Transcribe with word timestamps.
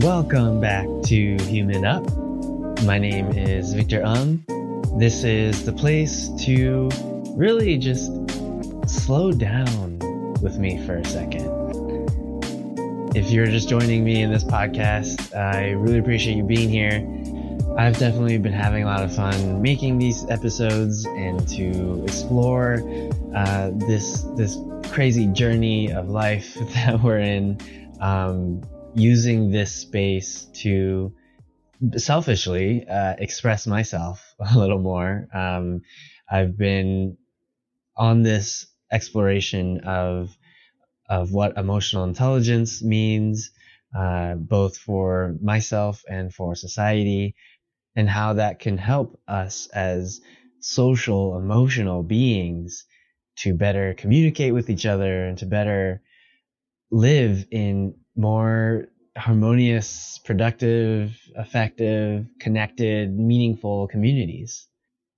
Welcome 0.00 0.58
back 0.58 0.86
to 1.04 1.36
Human 1.42 1.84
Up. 1.84 2.02
My 2.84 2.98
name 2.98 3.30
is 3.32 3.74
Victor 3.74 4.02
Ung. 4.02 4.42
This 4.98 5.22
is 5.22 5.66
the 5.66 5.72
place 5.72 6.30
to 6.46 6.88
really 7.36 7.76
just 7.76 8.10
slow 8.86 9.32
down 9.32 9.98
with 10.40 10.58
me 10.58 10.84
for 10.86 10.96
a 10.96 11.04
second. 11.04 11.46
If 13.14 13.30
you're 13.30 13.46
just 13.46 13.68
joining 13.68 14.02
me 14.02 14.22
in 14.22 14.32
this 14.32 14.44
podcast, 14.44 15.36
I 15.36 15.72
really 15.72 15.98
appreciate 15.98 16.38
you 16.38 16.42
being 16.42 16.70
here. 16.70 17.06
I've 17.76 17.98
definitely 17.98 18.38
been 18.38 18.54
having 18.54 18.84
a 18.84 18.86
lot 18.86 19.02
of 19.02 19.14
fun 19.14 19.60
making 19.60 19.98
these 19.98 20.26
episodes 20.30 21.04
and 21.04 21.46
to 21.48 22.02
explore 22.04 22.82
uh, 23.34 23.70
this 23.74 24.22
this 24.36 24.58
crazy 24.90 25.26
journey 25.26 25.92
of 25.92 26.08
life 26.08 26.54
that 26.74 27.02
we're 27.02 27.18
in, 27.18 27.58
um, 28.00 28.62
using 28.94 29.50
this 29.50 29.72
space 29.74 30.46
to 30.54 31.12
selfishly 31.96 32.86
uh, 32.88 33.14
express 33.18 33.66
myself 33.66 34.34
a 34.54 34.58
little 34.58 34.78
more. 34.78 35.28
Um, 35.32 35.82
I've 36.30 36.56
been 36.56 37.16
on 37.96 38.22
this 38.22 38.66
exploration 38.90 39.80
of 39.80 40.36
of 41.08 41.32
what 41.32 41.58
emotional 41.58 42.04
intelligence 42.04 42.82
means, 42.82 43.50
uh, 43.94 44.34
both 44.34 44.78
for 44.78 45.36
myself 45.42 46.02
and 46.08 46.32
for 46.32 46.54
society, 46.54 47.34
and 47.96 48.08
how 48.08 48.34
that 48.34 48.60
can 48.60 48.78
help 48.78 49.20
us 49.28 49.66
as 49.74 50.20
social 50.60 51.36
emotional 51.36 52.02
beings 52.02 52.86
to 53.36 53.52
better 53.52 53.94
communicate 53.94 54.54
with 54.54 54.70
each 54.70 54.86
other 54.86 55.26
and 55.26 55.38
to 55.38 55.46
better 55.46 56.00
live 56.90 57.44
in 57.50 57.94
more 58.16 58.86
harmonious, 59.16 60.18
productive, 60.24 61.16
effective, 61.36 62.26
connected, 62.40 63.16
meaningful 63.16 63.88
communities. 63.88 64.68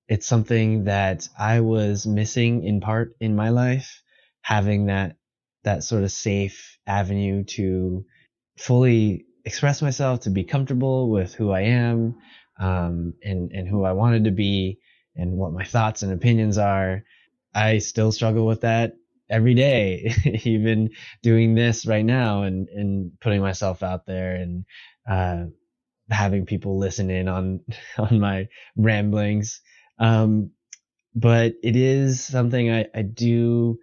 It's 0.09 0.27
something 0.27 0.85
that 0.85 1.29
I 1.39 1.61
was 1.61 2.07
missing 2.07 2.65
in 2.65 2.81
part 2.81 3.15
in 3.21 3.37
my 3.37 3.51
life, 3.51 4.03
having 4.43 4.87
that 4.87 5.17
that 5.65 5.83
sort 5.83 6.05
of 6.05 6.13
safe 6.13 6.79
avenue 6.87 7.45
to 7.45 8.05
fully 8.59 9.25
express 9.45 9.81
myself, 9.81 10.21
to 10.21 10.31
be 10.31 10.45
comfortable 10.45 11.11
with 11.11 11.35
who 11.35 11.51
I 11.51 11.63
am, 11.63 12.17
um, 12.61 13.15
and 13.23 13.51
and 13.53 13.69
who 13.69 13.85
I 13.85 13.93
wanted 13.93 14.25
to 14.25 14.31
be, 14.31 14.79
and 15.17 15.33
what 15.33 15.53
my 15.53 15.65
thoughts 15.65 16.03
and 16.03 16.13
opinions 16.13 16.59
are. 16.59 17.03
I 17.55 17.79
still 17.79 18.13
struggle 18.13 18.47
with 18.47 18.63
that 18.63 18.95
every 19.31 19.55
day, 19.55 20.15
even 20.45 20.91
doing 21.23 21.55
this 21.55 21.87
right 21.87 22.05
now 22.05 22.43
and, 22.43 22.69
and 22.69 23.13
putting 23.21 23.41
myself 23.41 23.83
out 23.83 24.07
there 24.07 24.37
and, 24.37 24.65
uh, 25.11 25.45
having 26.11 26.45
people 26.47 26.79
listen 26.79 27.11
in 27.11 27.29
on, 27.29 27.61
on 27.99 28.21
my 28.21 28.47
ramblings. 28.77 29.61
Um, 29.99 30.51
but 31.15 31.55
it 31.63 31.77
is 31.77 32.23
something 32.23 32.71
I, 32.71 32.87
I 32.95 33.03
do 33.03 33.79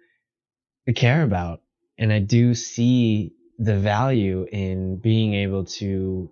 care 0.94 1.22
about 1.22 1.62
and 1.98 2.12
I 2.12 2.18
do 2.18 2.54
see 2.54 3.32
the 3.58 3.78
value 3.78 4.46
in 4.50 4.98
being 4.98 5.34
able 5.34 5.64
to 5.64 6.30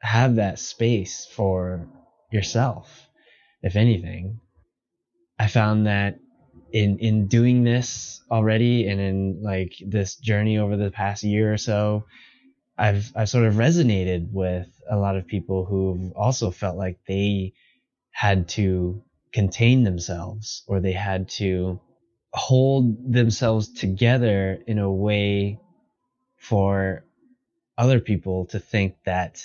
have 0.00 0.36
that 0.36 0.58
space 0.58 1.26
for 1.26 1.88
yourself, 2.32 3.08
if 3.62 3.76
anything. 3.76 4.40
I 5.38 5.48
found 5.48 5.86
that 5.86 6.18
in 6.72 6.98
in 6.98 7.26
doing 7.28 7.64
this 7.64 8.22
already 8.30 8.88
and 8.88 9.00
in 9.00 9.42
like 9.42 9.74
this 9.86 10.16
journey 10.16 10.58
over 10.58 10.76
the 10.76 10.90
past 10.90 11.22
year 11.22 11.52
or 11.52 11.58
so 11.58 12.04
i've 12.76 13.12
i've 13.14 13.28
sort 13.28 13.44
of 13.44 13.54
resonated 13.54 14.30
with 14.32 14.68
a 14.90 14.96
lot 14.96 15.16
of 15.16 15.26
people 15.26 15.64
who've 15.64 16.12
also 16.12 16.50
felt 16.50 16.76
like 16.76 16.98
they 17.06 17.52
had 18.10 18.48
to 18.48 19.02
contain 19.32 19.84
themselves 19.84 20.64
or 20.66 20.80
they 20.80 20.92
had 20.92 21.28
to 21.28 21.80
hold 22.32 23.12
themselves 23.12 23.72
together 23.72 24.58
in 24.66 24.78
a 24.78 24.90
way 24.92 25.58
for 26.36 27.04
other 27.78 28.00
people 28.00 28.46
to 28.46 28.58
think 28.58 28.94
that 29.04 29.42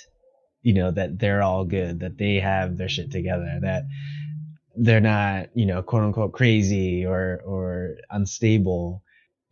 you 0.62 0.74
know 0.74 0.90
that 0.90 1.18
they're 1.18 1.42
all 1.42 1.64
good 1.64 2.00
that 2.00 2.18
they 2.18 2.36
have 2.36 2.76
their 2.76 2.88
shit 2.88 3.10
together 3.10 3.58
that 3.60 3.84
they're 4.76 5.00
not, 5.00 5.48
you 5.54 5.66
know, 5.66 5.82
quote 5.82 6.02
unquote 6.02 6.32
crazy 6.32 7.04
or, 7.04 7.40
or 7.44 7.96
unstable. 8.10 9.02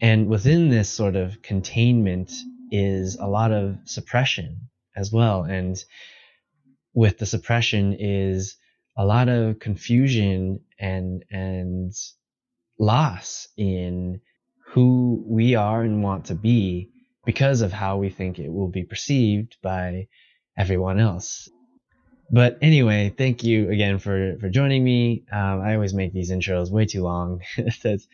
And 0.00 0.28
within 0.28 0.70
this 0.70 0.88
sort 0.88 1.16
of 1.16 1.42
containment 1.42 2.32
is 2.70 3.16
a 3.16 3.26
lot 3.26 3.52
of 3.52 3.76
suppression 3.84 4.68
as 4.96 5.12
well. 5.12 5.44
And 5.44 5.82
with 6.94 7.18
the 7.18 7.26
suppression 7.26 7.96
is 7.98 8.56
a 8.96 9.04
lot 9.04 9.28
of 9.28 9.58
confusion 9.58 10.60
and, 10.78 11.24
and 11.30 11.92
loss 12.78 13.48
in 13.56 14.20
who 14.66 15.22
we 15.26 15.54
are 15.54 15.82
and 15.82 16.02
want 16.02 16.26
to 16.26 16.34
be 16.34 16.90
because 17.24 17.60
of 17.60 17.72
how 17.72 17.98
we 17.98 18.08
think 18.08 18.38
it 18.38 18.50
will 18.50 18.68
be 18.68 18.84
perceived 18.84 19.56
by 19.62 20.08
everyone 20.56 20.98
else. 20.98 21.48
But 22.32 22.58
anyway, 22.62 23.12
thank 23.16 23.42
you 23.42 23.70
again 23.70 23.98
for 23.98 24.36
for 24.40 24.48
joining 24.48 24.84
me. 24.84 25.24
Um, 25.32 25.60
I 25.60 25.74
always 25.74 25.94
make 25.94 26.12
these 26.12 26.30
intros 26.30 26.70
way 26.70 26.86
too 26.86 27.02
long. 27.02 27.40
That's, 27.82 28.06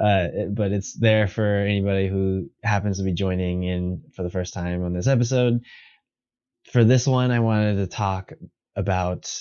uh, 0.00 0.28
but 0.50 0.72
it's 0.72 0.94
there 0.94 1.26
for 1.26 1.44
anybody 1.44 2.06
who 2.06 2.50
happens 2.62 2.98
to 2.98 3.04
be 3.04 3.12
joining 3.12 3.64
in 3.64 4.02
for 4.14 4.22
the 4.22 4.30
first 4.30 4.54
time 4.54 4.84
on 4.84 4.92
this 4.92 5.08
episode. 5.08 5.60
For 6.70 6.84
this 6.84 7.06
one, 7.06 7.30
I 7.30 7.40
wanted 7.40 7.76
to 7.76 7.86
talk 7.86 8.32
about 8.76 9.32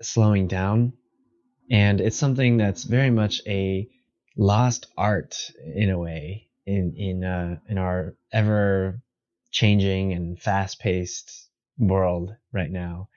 slowing 0.00 0.46
down, 0.46 0.94
and 1.70 2.00
it's 2.00 2.16
something 2.16 2.56
that's 2.56 2.84
very 2.84 3.10
much 3.10 3.42
a 3.46 3.88
lost 4.36 4.86
art 4.96 5.36
in 5.74 5.90
a 5.90 5.98
way 5.98 6.48
in 6.66 6.94
in 6.96 7.24
uh, 7.24 7.56
in 7.68 7.76
our 7.76 8.16
ever 8.32 9.00
changing 9.50 10.12
and 10.12 10.40
fast 10.40 10.80
paced 10.80 11.50
world 11.78 12.34
right 12.52 12.70
now. 12.70 13.08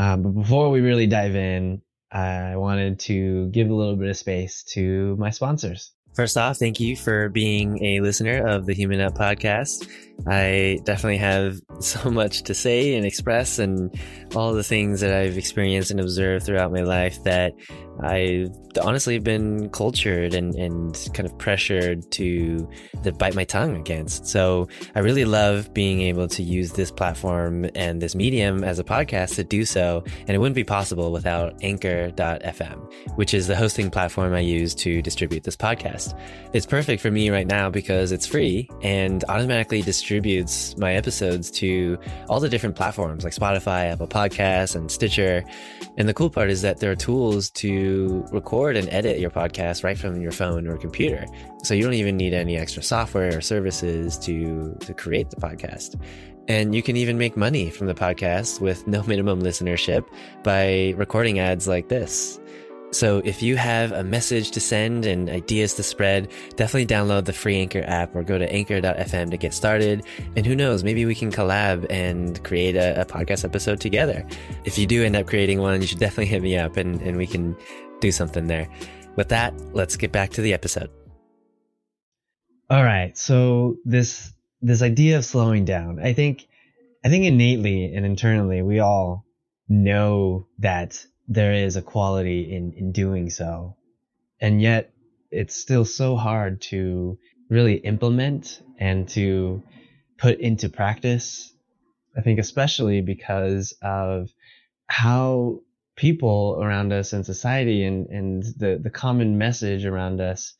Um, 0.00 0.22
but 0.22 0.30
before 0.30 0.70
we 0.70 0.80
really 0.80 1.06
dive 1.06 1.36
in, 1.36 1.82
I 2.10 2.56
wanted 2.56 3.00
to 3.00 3.48
give 3.50 3.68
a 3.68 3.74
little 3.74 3.96
bit 3.96 4.08
of 4.08 4.16
space 4.16 4.62
to 4.72 5.14
my 5.16 5.28
sponsors. 5.28 5.92
First 6.14 6.36
off, 6.36 6.56
thank 6.56 6.80
you 6.80 6.96
for 6.96 7.28
being 7.28 7.82
a 7.84 8.00
listener 8.00 8.44
of 8.46 8.66
the 8.66 8.74
Human 8.74 9.00
Up 9.00 9.14
podcast. 9.14 9.88
I 10.26 10.80
definitely 10.84 11.18
have 11.18 11.60
so 11.80 12.10
much 12.10 12.42
to 12.42 12.54
say 12.54 12.94
and 12.96 13.06
express, 13.06 13.58
and 13.58 13.94
all 14.34 14.52
the 14.52 14.64
things 14.64 15.00
that 15.00 15.12
I've 15.12 15.38
experienced 15.38 15.90
and 15.90 16.00
observed 16.00 16.46
throughout 16.46 16.72
my 16.72 16.82
life 16.82 17.22
that 17.24 17.52
I've 18.02 18.50
honestly 18.80 19.18
been 19.18 19.68
cultured 19.70 20.34
and, 20.34 20.54
and 20.54 21.10
kind 21.12 21.28
of 21.28 21.36
pressured 21.38 22.10
to, 22.12 22.68
to 23.02 23.12
bite 23.12 23.34
my 23.34 23.44
tongue 23.44 23.76
against. 23.76 24.26
So 24.26 24.68
I 24.94 25.00
really 25.00 25.24
love 25.24 25.74
being 25.74 26.00
able 26.02 26.28
to 26.28 26.42
use 26.42 26.72
this 26.72 26.90
platform 26.90 27.66
and 27.74 28.00
this 28.00 28.14
medium 28.14 28.64
as 28.64 28.78
a 28.78 28.84
podcast 28.84 29.34
to 29.36 29.44
do 29.44 29.64
so. 29.64 30.02
And 30.20 30.30
it 30.30 30.38
wouldn't 30.38 30.54
be 30.54 30.64
possible 30.64 31.12
without 31.12 31.54
anchor.fm, 31.62 32.92
which 33.16 33.34
is 33.34 33.46
the 33.46 33.56
hosting 33.56 33.90
platform 33.90 34.32
I 34.34 34.40
use 34.40 34.74
to 34.76 35.02
distribute 35.02 35.42
this 35.42 35.56
podcast. 35.56 35.99
It's 36.52 36.66
perfect 36.66 37.00
for 37.00 37.10
me 37.10 37.30
right 37.30 37.46
now 37.46 37.70
because 37.70 38.12
it's 38.12 38.26
free 38.26 38.68
and 38.82 39.24
automatically 39.28 39.82
distributes 39.82 40.76
my 40.76 40.94
episodes 40.94 41.50
to 41.52 41.98
all 42.28 42.40
the 42.40 42.48
different 42.48 42.76
platforms 42.76 43.24
like 43.24 43.32
Spotify, 43.32 43.92
Apple 43.92 44.08
Podcasts, 44.08 44.74
and 44.74 44.90
Stitcher. 44.90 45.44
And 45.96 46.08
the 46.08 46.14
cool 46.14 46.30
part 46.30 46.50
is 46.50 46.62
that 46.62 46.78
there 46.78 46.90
are 46.90 46.96
tools 46.96 47.50
to 47.50 48.24
record 48.32 48.76
and 48.76 48.88
edit 48.90 49.18
your 49.18 49.30
podcast 49.30 49.84
right 49.84 49.98
from 49.98 50.20
your 50.20 50.32
phone 50.32 50.66
or 50.66 50.76
computer. 50.76 51.26
So 51.62 51.74
you 51.74 51.84
don't 51.84 51.94
even 51.94 52.16
need 52.16 52.34
any 52.34 52.56
extra 52.56 52.82
software 52.82 53.36
or 53.36 53.40
services 53.40 54.18
to, 54.18 54.76
to 54.80 54.94
create 54.94 55.30
the 55.30 55.36
podcast. 55.36 56.00
And 56.48 56.74
you 56.74 56.82
can 56.82 56.96
even 56.96 57.16
make 57.16 57.36
money 57.36 57.70
from 57.70 57.86
the 57.86 57.94
podcast 57.94 58.60
with 58.60 58.86
no 58.88 59.02
minimum 59.04 59.40
listenership 59.40 60.04
by 60.42 60.94
recording 60.96 61.38
ads 61.38 61.68
like 61.68 61.88
this. 61.88 62.40
So 62.92 63.18
if 63.24 63.40
you 63.40 63.56
have 63.56 63.92
a 63.92 64.02
message 64.02 64.50
to 64.52 64.60
send 64.60 65.06
and 65.06 65.30
ideas 65.30 65.74
to 65.74 65.82
spread, 65.82 66.28
definitely 66.56 66.86
download 66.86 67.24
the 67.24 67.32
free 67.32 67.56
Anchor 67.56 67.84
app 67.86 68.16
or 68.16 68.24
go 68.24 68.36
to 68.36 68.52
anchor.fm 68.52 69.30
to 69.30 69.36
get 69.36 69.54
started. 69.54 70.04
And 70.34 70.44
who 70.44 70.56
knows, 70.56 70.82
maybe 70.82 71.06
we 71.06 71.14
can 71.14 71.30
collab 71.30 71.86
and 71.88 72.42
create 72.42 72.74
a, 72.74 73.02
a 73.02 73.04
podcast 73.04 73.44
episode 73.44 73.80
together. 73.80 74.26
If 74.64 74.76
you 74.76 74.86
do 74.86 75.04
end 75.04 75.14
up 75.14 75.28
creating 75.28 75.60
one, 75.60 75.80
you 75.80 75.86
should 75.86 76.00
definitely 76.00 76.26
hit 76.26 76.42
me 76.42 76.58
up 76.58 76.76
and, 76.76 77.00
and 77.02 77.16
we 77.16 77.28
can 77.28 77.56
do 78.00 78.10
something 78.10 78.48
there. 78.48 78.68
With 79.14 79.28
that, 79.28 79.54
let's 79.72 79.96
get 79.96 80.10
back 80.10 80.30
to 80.30 80.40
the 80.40 80.52
episode. 80.52 80.90
All 82.70 82.82
right. 82.82 83.16
So 83.16 83.76
this 83.84 84.32
this 84.62 84.82
idea 84.82 85.16
of 85.16 85.24
slowing 85.24 85.64
down, 85.64 86.00
I 86.00 86.12
think 86.12 86.46
I 87.04 87.08
think 87.08 87.24
innately 87.24 87.92
and 87.94 88.04
internally 88.04 88.62
we 88.62 88.80
all 88.80 89.24
know 89.68 90.48
that 90.58 91.04
there 91.30 91.54
is 91.54 91.76
a 91.76 91.82
quality 91.82 92.52
in, 92.54 92.74
in 92.74 92.92
doing 92.92 93.30
so. 93.30 93.76
And 94.40 94.60
yet 94.60 94.92
it's 95.30 95.56
still 95.56 95.86
so 95.86 96.16
hard 96.16 96.60
to 96.60 97.18
really 97.48 97.76
implement 97.76 98.60
and 98.78 99.08
to 99.10 99.62
put 100.18 100.38
into 100.40 100.68
practice 100.68 101.54
I 102.16 102.22
think 102.22 102.38
especially 102.38 103.00
because 103.00 103.74
of 103.82 104.30
how 104.86 105.60
people 105.96 106.58
around 106.60 106.92
us 106.92 107.12
in 107.12 107.24
society 107.24 107.84
and, 107.84 108.06
and 108.08 108.42
the, 108.56 108.80
the 108.82 108.90
common 108.90 109.38
message 109.38 109.84
around 109.84 110.20
us 110.20 110.54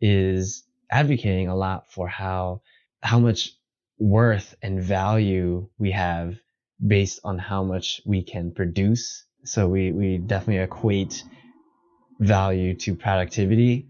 is 0.00 0.64
advocating 0.90 1.48
a 1.48 1.56
lot 1.56 1.90
for 1.92 2.08
how 2.08 2.62
how 3.02 3.18
much 3.18 3.52
worth 3.98 4.54
and 4.62 4.82
value 4.82 5.68
we 5.78 5.92
have 5.92 6.36
based 6.86 7.20
on 7.24 7.38
how 7.38 7.62
much 7.62 8.00
we 8.04 8.22
can 8.22 8.52
produce. 8.52 9.24
So 9.44 9.68
we, 9.68 9.92
we 9.92 10.18
definitely 10.18 10.62
equate 10.62 11.24
value 12.18 12.74
to 12.76 12.94
productivity 12.94 13.88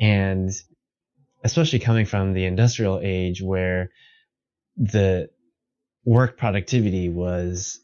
and 0.00 0.50
especially 1.44 1.78
coming 1.78 2.06
from 2.06 2.32
the 2.32 2.44
industrial 2.44 3.00
age 3.02 3.42
where 3.42 3.90
the 4.76 5.28
work 6.04 6.38
productivity 6.38 7.08
was 7.08 7.80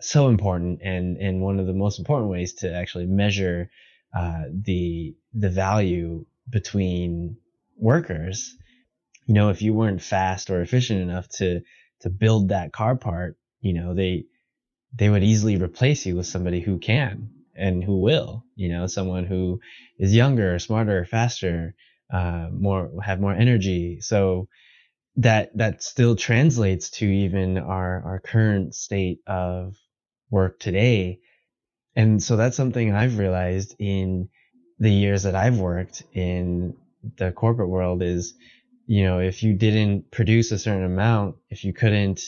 so 0.00 0.28
important 0.28 0.80
and, 0.82 1.16
and 1.18 1.40
one 1.40 1.58
of 1.60 1.66
the 1.66 1.72
most 1.72 1.98
important 1.98 2.30
ways 2.30 2.54
to 2.54 2.72
actually 2.72 3.06
measure 3.06 3.70
uh, 4.14 4.42
the 4.52 5.14
the 5.32 5.48
value 5.48 6.26
between 6.50 7.36
workers. 7.78 8.54
You 9.26 9.34
know, 9.34 9.48
if 9.48 9.62
you 9.62 9.72
weren't 9.72 10.02
fast 10.02 10.50
or 10.50 10.60
efficient 10.60 11.00
enough 11.00 11.28
to 11.36 11.60
to 12.00 12.10
build 12.10 12.48
that 12.48 12.72
car 12.72 12.96
part, 12.96 13.36
you 13.60 13.72
know, 13.72 13.94
they 13.94 14.24
they 14.94 15.08
would 15.08 15.22
easily 15.22 15.56
replace 15.56 16.06
you 16.06 16.16
with 16.16 16.26
somebody 16.26 16.60
who 16.60 16.78
can 16.78 17.30
and 17.54 17.82
who 17.82 18.00
will. 18.00 18.44
You 18.56 18.68
know, 18.68 18.86
someone 18.86 19.26
who 19.26 19.60
is 19.98 20.14
younger, 20.14 20.58
smarter, 20.58 21.04
faster, 21.04 21.74
uh, 22.12 22.48
more 22.52 22.90
have 23.02 23.20
more 23.20 23.32
energy. 23.32 24.00
So 24.00 24.48
that 25.16 25.56
that 25.56 25.82
still 25.82 26.16
translates 26.16 26.90
to 26.90 27.06
even 27.06 27.58
our 27.58 28.02
our 28.04 28.20
current 28.20 28.74
state 28.74 29.20
of 29.26 29.76
work 30.30 30.58
today. 30.58 31.20
And 31.94 32.22
so 32.22 32.36
that's 32.36 32.56
something 32.56 32.94
I've 32.94 33.18
realized 33.18 33.76
in 33.78 34.28
the 34.78 34.90
years 34.90 35.24
that 35.24 35.34
I've 35.34 35.58
worked 35.58 36.02
in 36.12 36.74
the 37.16 37.32
corporate 37.32 37.68
world 37.68 38.02
is, 38.02 38.34
you 38.86 39.04
know, 39.04 39.18
if 39.20 39.42
you 39.42 39.52
didn't 39.54 40.10
produce 40.10 40.52
a 40.52 40.58
certain 40.58 40.84
amount, 40.84 41.36
if 41.50 41.64
you 41.64 41.72
couldn't, 41.72 42.22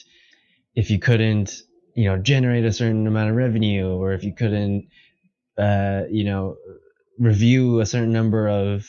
if 0.74 0.90
you 0.90 0.98
couldn't, 0.98 1.62
you 1.94 2.04
know, 2.06 2.18
generate 2.18 2.64
a 2.64 2.72
certain 2.72 3.06
amount 3.06 3.30
of 3.30 3.36
revenue, 3.36 3.88
or 3.88 4.12
if 4.12 4.24
you 4.24 4.34
couldn't, 4.34 4.88
uh, 5.58 6.02
you 6.10 6.24
know, 6.24 6.56
review 7.18 7.80
a 7.80 7.86
certain 7.86 8.12
number 8.12 8.48
of 8.48 8.86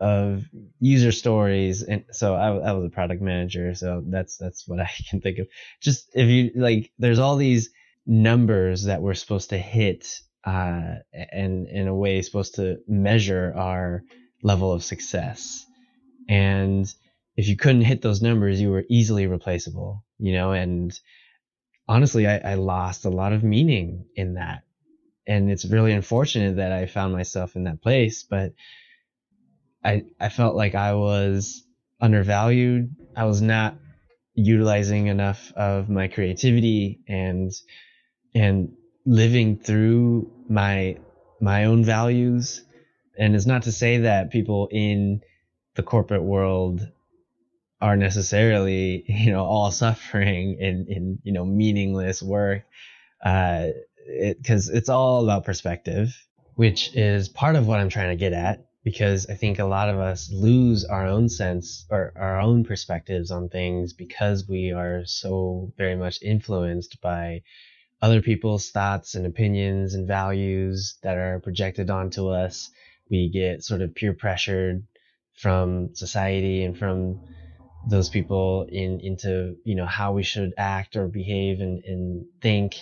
of 0.00 0.44
user 0.78 1.10
stories 1.10 1.82
and 1.82 2.04
so 2.12 2.34
I, 2.34 2.48
I 2.56 2.72
was 2.72 2.84
a 2.86 2.90
product 2.90 3.20
manager 3.20 3.74
so 3.74 4.02
that's 4.06 4.36
that's 4.36 4.68
what 4.68 4.78
i 4.80 4.88
can 5.10 5.20
think 5.20 5.38
of. 5.38 5.48
Just 5.80 6.08
if 6.14 6.28
you 6.28 6.52
like 6.54 6.92
there's 6.98 7.18
all 7.18 7.36
these 7.36 7.70
numbers 8.06 8.84
that 8.84 9.02
we're 9.02 9.14
supposed 9.14 9.50
to 9.50 9.58
hit 9.58 10.20
uh 10.44 10.94
and 11.12 11.66
in 11.68 11.88
a 11.88 11.94
way 11.94 12.22
supposed 12.22 12.54
to 12.56 12.78
measure 12.86 13.52
our 13.56 14.02
level 14.42 14.72
of 14.72 14.84
success. 14.84 15.66
And 16.28 16.92
if 17.36 17.48
you 17.48 17.56
couldn't 17.56 17.82
hit 17.82 18.02
those 18.02 18.22
numbers 18.22 18.60
you 18.60 18.70
were 18.70 18.84
easily 18.88 19.26
replaceable 19.26 20.04
you 20.18 20.32
know 20.32 20.52
and 20.52 20.98
honestly 21.88 22.26
I, 22.26 22.38
I 22.38 22.54
lost 22.54 23.04
a 23.04 23.10
lot 23.10 23.32
of 23.32 23.42
meaning 23.42 24.06
in 24.14 24.34
that 24.34 24.62
and 25.26 25.50
it's 25.50 25.64
really 25.64 25.92
unfortunate 25.92 26.56
that 26.56 26.72
i 26.72 26.86
found 26.86 27.12
myself 27.12 27.56
in 27.56 27.64
that 27.64 27.82
place 27.82 28.22
but 28.22 28.52
I 29.84 30.04
I 30.20 30.28
felt 30.28 30.56
like 30.56 30.74
I 30.74 30.94
was 30.94 31.64
undervalued. 32.00 32.94
I 33.16 33.24
was 33.24 33.42
not 33.42 33.76
utilizing 34.34 35.06
enough 35.06 35.52
of 35.56 35.88
my 35.88 36.08
creativity 36.08 37.00
and 37.08 37.50
and 38.34 38.72
living 39.06 39.58
through 39.58 40.30
my 40.48 40.98
my 41.40 41.64
own 41.64 41.84
values. 41.84 42.64
And 43.18 43.34
it's 43.34 43.46
not 43.46 43.62
to 43.64 43.72
say 43.72 43.98
that 43.98 44.30
people 44.30 44.68
in 44.70 45.22
the 45.74 45.82
corporate 45.82 46.22
world 46.22 46.86
are 47.80 47.96
necessarily, 47.96 49.04
you 49.08 49.30
know, 49.32 49.44
all 49.44 49.70
suffering 49.70 50.58
in, 50.60 50.86
in, 50.88 51.18
you 51.22 51.32
know, 51.32 51.44
meaningless 51.44 52.22
work. 52.22 52.64
Uh, 53.24 53.68
it, 54.06 54.38
cause 54.44 54.68
it's 54.68 54.88
all 54.88 55.22
about 55.24 55.44
perspective, 55.44 56.14
which 56.54 56.94
is 56.94 57.28
part 57.28 57.56
of 57.56 57.66
what 57.66 57.80
I'm 57.80 57.90
trying 57.90 58.10
to 58.10 58.16
get 58.16 58.32
at 58.32 58.68
because 58.84 59.26
I 59.28 59.34
think 59.34 59.58
a 59.58 59.64
lot 59.64 59.90
of 59.90 59.98
us 59.98 60.30
lose 60.32 60.84
our 60.84 61.06
own 61.06 61.28
sense 61.28 61.84
or 61.90 62.12
our 62.16 62.40
own 62.40 62.64
perspectives 62.64 63.30
on 63.30 63.50
things 63.50 63.92
because 63.92 64.48
we 64.48 64.72
are 64.72 65.04
so 65.04 65.72
very 65.76 65.94
much 65.94 66.22
influenced 66.22 67.00
by 67.02 67.42
other 68.00 68.22
people's 68.22 68.70
thoughts 68.70 69.14
and 69.14 69.26
opinions 69.26 69.94
and 69.94 70.06
values 70.06 70.96
that 71.02 71.18
are 71.18 71.40
projected 71.40 71.90
onto 71.90 72.28
us. 72.28 72.70
We 73.10 73.28
get 73.28 73.62
sort 73.62 73.82
of 73.82 73.94
peer 73.94 74.14
pressured 74.14 74.86
from 75.34 75.94
society 75.94 76.64
and 76.64 76.78
from 76.78 77.20
those 77.86 78.08
people 78.08 78.66
in 78.68 79.00
into 79.00 79.56
you 79.64 79.74
know 79.74 79.86
how 79.86 80.12
we 80.12 80.22
should 80.22 80.52
act 80.56 80.96
or 80.96 81.08
behave 81.08 81.60
and, 81.60 81.82
and 81.84 82.26
think. 82.40 82.76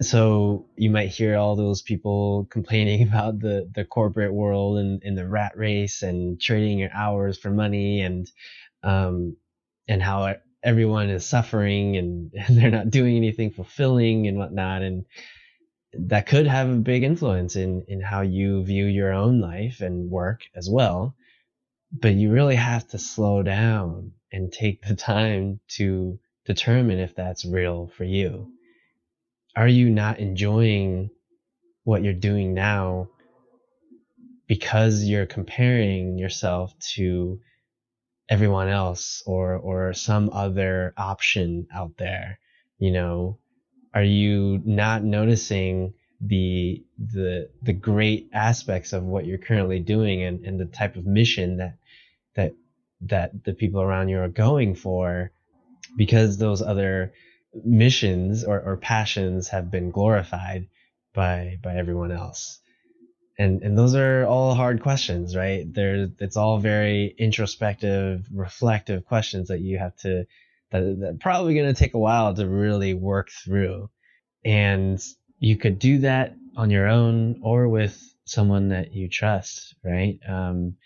So 0.00 0.66
you 0.76 0.90
might 0.90 1.08
hear 1.08 1.36
all 1.36 1.56
those 1.56 1.82
people 1.82 2.46
complaining 2.50 3.02
about 3.08 3.40
the, 3.40 3.68
the 3.74 3.84
corporate 3.84 4.32
world 4.32 4.78
and, 4.78 5.02
and 5.02 5.18
the 5.18 5.26
rat 5.26 5.52
race 5.56 6.02
and 6.02 6.40
trading 6.40 6.78
your 6.78 6.92
hours 6.94 7.36
for 7.38 7.50
money 7.50 8.02
and 8.02 8.30
um, 8.82 9.36
and 9.88 10.02
how 10.02 10.36
everyone 10.62 11.10
is 11.10 11.26
suffering 11.26 11.96
and, 11.96 12.32
and 12.34 12.58
they're 12.58 12.70
not 12.70 12.90
doing 12.90 13.16
anything 13.16 13.50
fulfilling 13.50 14.26
and 14.28 14.38
whatnot. 14.38 14.82
And 14.82 15.04
that 15.94 16.26
could 16.26 16.46
have 16.46 16.68
a 16.68 16.76
big 16.76 17.02
influence 17.02 17.56
in 17.56 17.84
in 17.88 18.00
how 18.00 18.20
you 18.20 18.64
view 18.64 18.84
your 18.84 19.12
own 19.12 19.40
life 19.40 19.80
and 19.80 20.10
work 20.10 20.42
as 20.54 20.68
well. 20.70 21.16
But 21.90 22.14
you 22.14 22.30
really 22.30 22.56
have 22.56 22.86
to 22.88 22.98
slow 22.98 23.42
down 23.42 24.12
and 24.32 24.52
take 24.52 24.82
the 24.82 24.96
time 24.96 25.60
to 25.68 26.18
determine 26.44 26.98
if 26.98 27.14
that's 27.14 27.44
real 27.44 27.90
for 27.96 28.04
you. 28.04 28.52
Are 29.56 29.68
you 29.68 29.90
not 29.90 30.18
enjoying 30.18 31.10
what 31.84 32.02
you're 32.02 32.12
doing 32.12 32.54
now 32.54 33.08
because 34.46 35.04
you're 35.04 35.26
comparing 35.26 36.18
yourself 36.18 36.78
to 36.94 37.40
everyone 38.28 38.68
else 38.68 39.22
or 39.26 39.54
or 39.54 39.92
some 39.94 40.30
other 40.32 40.92
option 40.96 41.66
out 41.74 41.96
there 41.96 42.38
you 42.78 42.90
know? 42.90 43.38
Are 43.94 44.02
you 44.04 44.60
not 44.64 45.02
noticing 45.02 45.94
the 46.20 46.84
the 46.98 47.48
the 47.62 47.72
great 47.72 48.28
aspects 48.32 48.92
of 48.92 49.04
what 49.04 49.24
you're 49.24 49.38
currently 49.38 49.80
doing 49.80 50.22
and, 50.22 50.44
and 50.44 50.58
the 50.58 50.66
type 50.66 50.96
of 50.96 51.06
mission 51.06 51.58
that 51.58 51.78
that 52.34 52.54
that 53.02 53.44
the 53.44 53.54
people 53.54 53.80
around 53.80 54.08
you 54.08 54.18
are 54.18 54.28
going 54.28 54.74
for 54.74 55.30
because 55.96 56.38
those 56.38 56.62
other 56.62 57.12
missions 57.64 58.44
or, 58.44 58.60
or 58.60 58.76
passions 58.76 59.48
have 59.48 59.70
been 59.70 59.90
glorified 59.90 60.68
by 61.14 61.58
by 61.62 61.76
everyone 61.76 62.12
else. 62.12 62.60
And 63.38 63.62
and 63.62 63.78
those 63.78 63.94
are 63.94 64.26
all 64.26 64.54
hard 64.54 64.82
questions 64.82 65.36
right? 65.36 65.72
There 65.72 66.08
it's 66.18 66.36
all 66.36 66.58
very 66.58 67.14
introspective 67.18 68.26
reflective 68.32 69.04
questions 69.04 69.48
that 69.48 69.60
you 69.60 69.78
have 69.78 69.96
to 69.98 70.24
that, 70.70 70.96
that 71.00 71.20
probably 71.20 71.54
going 71.54 71.72
to 71.72 71.78
take 71.78 71.94
a 71.94 71.98
while 71.98 72.34
to 72.34 72.46
really 72.46 72.94
work 72.94 73.30
through. 73.30 73.90
And 74.44 75.00
you 75.38 75.56
could 75.56 75.78
do 75.78 75.98
that 75.98 76.34
on 76.56 76.70
your 76.70 76.88
own 76.88 77.40
or 77.42 77.68
with 77.68 77.96
someone 78.24 78.68
that 78.68 78.92
you 78.92 79.08
trust 79.08 79.74
right? 79.84 80.18
Um, 80.28 80.76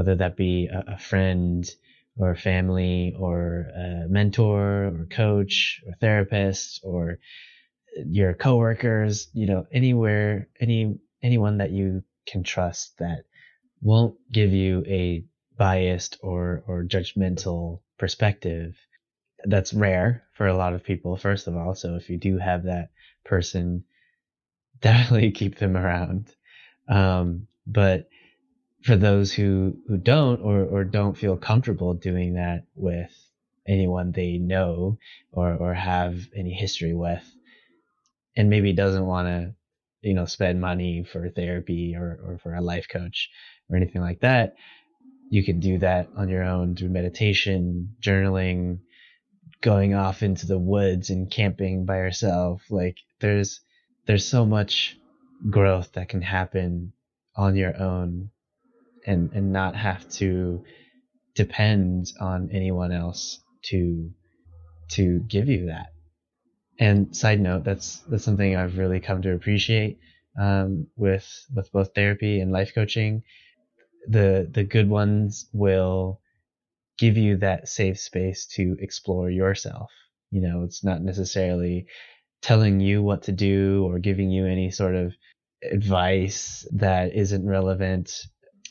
whether 0.00 0.14
that 0.14 0.34
be 0.34 0.66
a, 0.66 0.94
a 0.94 0.98
friend 0.98 1.70
or 2.16 2.34
family 2.34 3.14
or 3.18 3.66
a 3.76 4.08
mentor 4.08 4.86
or 4.86 5.06
coach 5.10 5.82
or 5.86 5.92
therapist 6.00 6.80
or 6.82 7.18
your 8.06 8.32
coworkers, 8.32 9.28
you 9.34 9.46
know, 9.46 9.66
anywhere, 9.70 10.48
any, 10.58 10.98
anyone 11.22 11.58
that 11.58 11.70
you 11.70 12.02
can 12.26 12.42
trust 12.42 12.96
that 12.96 13.24
won't 13.82 14.16
give 14.32 14.54
you 14.54 14.82
a 14.86 15.22
biased 15.58 16.16
or, 16.22 16.64
or 16.66 16.82
judgmental 16.84 17.80
perspective. 17.98 18.74
That's 19.44 19.74
rare 19.74 20.24
for 20.32 20.46
a 20.46 20.56
lot 20.56 20.72
of 20.72 20.82
people, 20.82 21.18
first 21.18 21.46
of 21.46 21.58
all. 21.58 21.74
So 21.74 21.96
if 21.96 22.08
you 22.08 22.16
do 22.16 22.38
have 22.38 22.62
that 22.62 22.88
person, 23.26 23.84
definitely 24.80 25.32
keep 25.32 25.58
them 25.58 25.76
around. 25.76 26.34
Um, 26.88 27.48
but 27.66 28.08
for 28.82 28.96
those 28.96 29.32
who 29.32 29.76
who 29.88 29.96
don't 29.96 30.40
or 30.40 30.64
or 30.64 30.84
don't 30.84 31.16
feel 31.16 31.36
comfortable 31.36 31.94
doing 31.94 32.34
that 32.34 32.64
with 32.74 33.12
anyone 33.68 34.12
they 34.12 34.38
know 34.38 34.98
or 35.32 35.54
or 35.54 35.74
have 35.74 36.16
any 36.34 36.52
history 36.52 36.94
with 36.94 37.24
and 38.36 38.50
maybe 38.50 38.72
doesn't 38.72 39.06
want 39.06 39.28
to 39.28 39.54
you 40.02 40.14
know 40.14 40.24
spend 40.24 40.60
money 40.60 41.04
for 41.04 41.28
therapy 41.28 41.94
or 41.96 42.18
or 42.24 42.38
for 42.42 42.54
a 42.54 42.60
life 42.60 42.88
coach 42.90 43.28
or 43.68 43.76
anything 43.76 44.00
like 44.00 44.20
that 44.20 44.54
you 45.30 45.44
can 45.44 45.60
do 45.60 45.78
that 45.78 46.08
on 46.16 46.28
your 46.28 46.42
own 46.42 46.74
through 46.74 46.88
meditation 46.88 47.94
journaling 48.00 48.80
going 49.60 49.94
off 49.94 50.22
into 50.22 50.46
the 50.46 50.58
woods 50.58 51.10
and 51.10 51.30
camping 51.30 51.84
by 51.84 51.96
yourself. 51.98 52.62
Like 52.70 52.96
there's 53.20 53.60
there's 54.06 54.26
so 54.26 54.44
much 54.44 54.96
growth 55.48 55.92
that 55.92 56.08
can 56.08 56.22
happen 56.22 56.92
on 57.36 57.56
your 57.56 57.76
own 57.80 58.30
and 59.06 59.32
and 59.32 59.52
not 59.52 59.76
have 59.76 60.08
to 60.10 60.64
depend 61.34 62.12
on 62.20 62.50
anyone 62.52 62.92
else 62.92 63.40
to 63.62 64.10
to 64.90 65.20
give 65.20 65.48
you 65.48 65.66
that. 65.66 65.86
And 66.78 67.14
side 67.14 67.40
note, 67.40 67.64
that's 67.64 67.98
that's 68.08 68.24
something 68.24 68.56
I've 68.56 68.78
really 68.78 69.00
come 69.00 69.22
to 69.22 69.34
appreciate 69.34 69.98
um, 70.38 70.86
with 70.96 71.28
with 71.54 71.70
both 71.72 71.94
therapy 71.94 72.40
and 72.40 72.52
life 72.52 72.72
coaching. 72.74 73.22
The 74.08 74.48
the 74.50 74.64
good 74.64 74.88
ones 74.88 75.48
will 75.52 76.20
give 76.98 77.16
you 77.16 77.36
that 77.38 77.68
safe 77.68 77.98
space 77.98 78.46
to 78.46 78.76
explore 78.80 79.30
yourself. 79.30 79.90
You 80.30 80.42
know, 80.42 80.62
it's 80.62 80.84
not 80.84 81.02
necessarily 81.02 81.86
telling 82.42 82.80
you 82.80 83.02
what 83.02 83.22
to 83.24 83.32
do 83.32 83.86
or 83.86 83.98
giving 83.98 84.30
you 84.30 84.46
any 84.46 84.70
sort 84.70 84.94
of 84.94 85.12
advice 85.70 86.66
that 86.72 87.14
isn't 87.14 87.46
relevant 87.46 88.12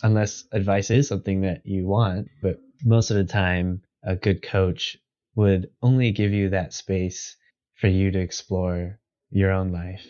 unless 0.03 0.45
advice 0.51 0.89
is 0.91 1.07
something 1.07 1.41
that 1.41 1.65
you 1.65 1.87
want. 1.87 2.27
But 2.41 2.59
most 2.83 3.11
of 3.11 3.17
the 3.17 3.25
time, 3.25 3.81
a 4.03 4.15
good 4.15 4.41
coach 4.41 4.97
would 5.35 5.69
only 5.81 6.11
give 6.11 6.31
you 6.31 6.49
that 6.49 6.73
space 6.73 7.35
for 7.75 7.87
you 7.87 8.11
to 8.11 8.19
explore 8.19 8.99
your 9.31 9.51
own 9.51 9.71
life 9.71 10.05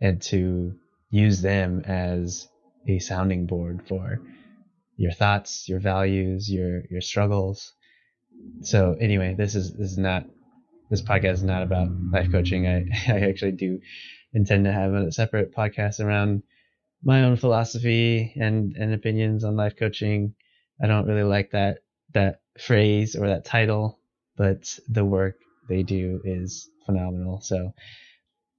and 0.00 0.20
to 0.22 0.74
use 1.10 1.40
them 1.40 1.82
as 1.86 2.48
a 2.86 2.98
sounding 2.98 3.46
board 3.46 3.80
for 3.88 4.20
your 4.96 5.12
thoughts, 5.12 5.68
your 5.68 5.80
values, 5.80 6.50
your 6.50 6.82
your 6.90 7.00
struggles. 7.00 7.72
So 8.62 8.96
anyway, 9.00 9.34
this 9.36 9.54
is 9.54 9.72
this 9.72 9.92
is 9.92 9.98
not 9.98 10.24
this 10.90 11.02
podcast 11.02 11.34
is 11.34 11.42
not 11.42 11.62
about 11.62 11.88
life 12.12 12.30
coaching. 12.30 12.66
I 12.66 12.86
I 13.08 13.20
actually 13.20 13.52
do 13.52 13.80
intend 14.32 14.64
to 14.64 14.72
have 14.72 14.92
a 14.92 15.12
separate 15.12 15.54
podcast 15.54 16.04
around 16.04 16.42
my 17.02 17.24
own 17.24 17.36
philosophy 17.36 18.32
and 18.36 18.74
and 18.76 18.92
opinions 18.92 19.44
on 19.44 19.56
life 19.56 19.74
coaching. 19.78 20.34
I 20.82 20.86
don't 20.86 21.06
really 21.06 21.22
like 21.22 21.50
that 21.52 21.78
that 22.14 22.40
phrase 22.58 23.16
or 23.16 23.28
that 23.28 23.44
title, 23.44 24.00
but 24.36 24.78
the 24.88 25.04
work 25.04 25.36
they 25.68 25.82
do 25.82 26.20
is 26.24 26.68
phenomenal. 26.86 27.40
So 27.40 27.72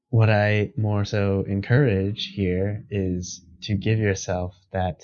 what 0.09 0.29
I 0.29 0.71
more 0.77 1.05
so 1.05 1.43
encourage 1.47 2.31
here 2.35 2.85
is 2.89 3.41
to 3.63 3.75
give 3.75 3.99
yourself 3.99 4.55
that 4.71 5.03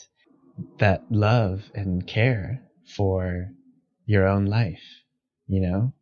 that 0.80 1.04
love 1.12 1.70
and 1.74 2.06
care 2.08 2.62
for 2.96 3.50
your 4.06 4.28
own 4.28 4.46
life, 4.46 4.84
you 5.48 5.60
know? 5.60 5.94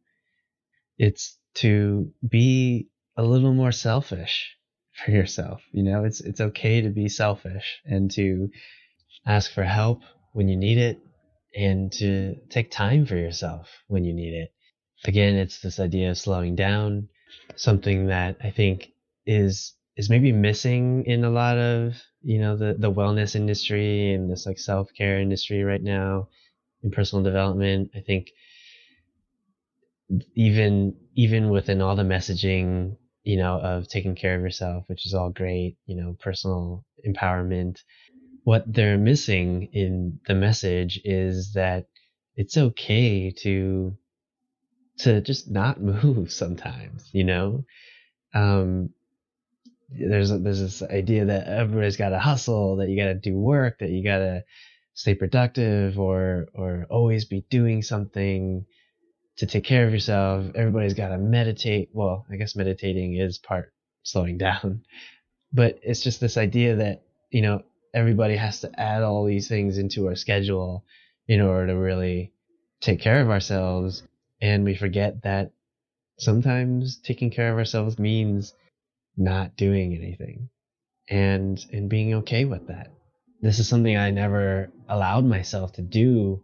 It's 0.98 1.38
to 1.56 2.12
be 2.28 2.90
a 3.18 3.24
little 3.24 3.54
more 3.54 3.72
selfish 3.72 4.56
for 5.04 5.12
yourself, 5.12 5.62
you 5.72 5.84
know? 5.84 6.04
It's 6.04 6.22
it's 6.22 6.42
okay 6.42 6.82
to 6.82 6.90
be 6.90 7.10
selfish 7.10 7.82
and 7.86 8.10
to 8.12 8.50
ask 9.26 9.52
for 9.52 9.64
help 9.64 10.02
when 10.34 10.48
you 10.48 10.58
need 10.58 10.78
it 10.78 11.00
and 11.56 11.92
to 11.94 12.36
take 12.50 12.72
time 12.72 13.06
for 13.06 13.16
yourself 13.16 13.70
when 13.88 14.04
you 14.04 14.14
need 14.14 14.34
it. 14.34 14.52
Again, 15.06 15.36
it's 15.36 15.60
this 15.60 15.80
idea 15.80 16.12
of 16.12 16.18
slowing 16.18 16.56
down, 16.56 17.10
something 17.56 18.08
that 18.08 18.38
I 18.42 18.50
think 18.52 18.92
is 19.26 19.74
is 19.96 20.10
maybe 20.10 20.32
missing 20.32 21.06
in 21.06 21.24
a 21.24 21.30
lot 21.30 21.58
of 21.58 21.94
you 22.22 22.40
know 22.40 22.56
the 22.58 22.76
the 22.78 22.92
wellness 22.92 23.36
industry 23.36 24.14
and 24.14 24.32
this 24.32 24.46
like 24.46 24.60
self 24.60 24.90
care 24.98 25.20
industry 25.20 25.64
right 25.64 25.84
now 25.84 26.30
in 26.84 26.92
personal 26.92 27.24
development. 27.24 27.92
I 27.96 28.00
think 28.00 28.32
even 30.36 30.96
even 31.16 31.50
within 31.50 31.82
all 31.82 31.96
the 31.96 32.04
messaging 32.04 32.98
you 33.24 33.38
know 33.38 33.60
of 33.60 33.88
taking 33.88 34.16
care 34.16 34.36
of 34.36 34.42
yourself, 34.42 34.86
which 34.88 35.06
is 35.06 35.14
all 35.14 35.30
great, 35.30 35.78
you 35.86 35.96
know, 35.96 36.16
personal 36.20 36.86
empowerment. 37.08 37.80
What 38.44 38.72
they're 38.72 38.98
missing 38.98 39.70
in 39.72 40.20
the 40.28 40.36
message 40.36 41.00
is 41.06 41.54
that 41.54 41.88
it's 42.36 42.58
okay 42.58 43.32
to 43.44 43.96
to 45.00 45.22
just 45.22 45.50
not 45.50 45.82
move 46.04 46.32
sometimes, 46.32 47.10
you 47.14 47.24
know. 47.24 47.66
Um, 48.34 48.90
there's 49.90 50.32
a, 50.32 50.40
there's 50.40 50.60
this 50.60 50.82
idea 50.82 51.26
that 51.26 51.48
everybody's 51.48 51.98
got 51.98 52.10
to 52.10 52.20
hustle, 52.20 52.78
that 52.78 52.90
you 52.90 52.98
got 52.98 53.10
to 53.10 53.16
do 53.16 53.38
work, 53.38 53.80
that 53.80 53.90
you 53.90 54.04
got 54.04 54.18
to 54.20 54.44
stay 54.96 55.16
productive 55.16 56.00
or 56.00 56.48
or 56.54 56.86
always 56.90 57.26
be 57.26 57.46
doing 57.50 57.82
something 57.82 58.66
to 59.38 59.46
take 59.46 59.64
care 59.64 59.86
of 59.86 59.94
yourself. 59.94 60.46
Everybody's 60.56 60.94
got 60.94 61.10
to 61.10 61.18
meditate. 61.18 61.90
Well, 61.94 62.26
I 62.32 62.36
guess 62.36 62.56
meditating 62.56 63.16
is 63.16 63.38
part 63.38 63.74
slowing 64.04 64.38
down, 64.48 64.84
but 65.52 65.80
it's 65.84 66.02
just 66.02 66.20
this 66.20 66.38
idea 66.38 66.78
that 66.78 67.04
you 67.32 67.42
know 67.42 67.64
everybody 67.94 68.36
has 68.36 68.62
to 68.62 68.80
add 68.80 69.04
all 69.04 69.26
these 69.26 69.48
things 69.48 69.78
into 69.78 70.08
our 70.08 70.16
schedule 70.16 70.86
in 71.28 71.42
order 71.42 71.68
to 71.68 71.78
really 71.78 72.34
take 72.82 73.00
care 73.00 73.22
of 73.22 73.30
ourselves, 73.30 74.04
and 74.42 74.64
we 74.66 74.76
forget 74.76 75.24
that 75.24 75.52
sometimes 76.20 76.98
taking 76.98 77.32
care 77.32 77.52
of 77.52 77.58
ourselves 77.58 77.98
means 77.98 78.54
not 79.18 79.56
doing 79.56 79.94
anything 79.96 80.50
and 81.10 81.66
and 81.72 81.90
being 81.90 82.14
okay 82.16 82.46
with 82.46 82.68
that. 82.68 82.92
This 83.42 83.60
is 83.60 83.68
something 83.68 83.98
I 83.98 84.12
never 84.12 84.72
allowed 84.88 85.26
myself 85.26 85.74
to 85.74 85.82
do 85.82 86.42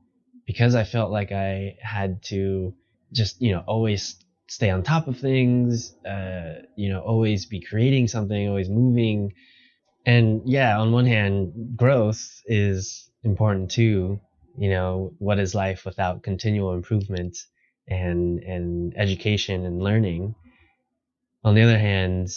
because 0.50 0.74
I 0.74 0.84
felt 0.84 1.12
like 1.12 1.32
I 1.32 1.76
had 1.80 2.24
to 2.24 2.74
just, 3.14 3.40
you 3.40 3.52
know, 3.52 3.64
always 3.68 4.16
stay 4.48 4.72
on 4.72 4.82
top 4.82 5.08
of 5.08 5.20
things, 5.20 5.94
uh, 6.04 6.64
you 6.76 6.90
know, 6.90 7.02
always 7.02 7.46
be 7.46 7.62
creating 7.62 8.08
something, 8.08 8.50
always 8.50 8.68
moving. 8.68 9.34
And 10.08 10.42
yeah, 10.46 10.80
on 10.80 10.92
one 10.92 11.06
hand, 11.06 11.78
growth 11.78 12.42
is 12.48 13.12
important 13.22 13.70
too. 13.70 14.20
You 14.58 14.72
know, 14.72 15.14
what 15.20 15.38
is 15.38 15.54
life 15.54 15.86
without 15.86 16.24
continual 16.24 16.74
improvement 16.74 17.38
and 17.88 18.40
and 18.40 18.98
education 18.98 19.68
and 19.68 19.84
learning? 19.84 20.34
On 21.44 21.54
the 21.54 21.62
other 21.62 21.78
hand, 21.78 22.30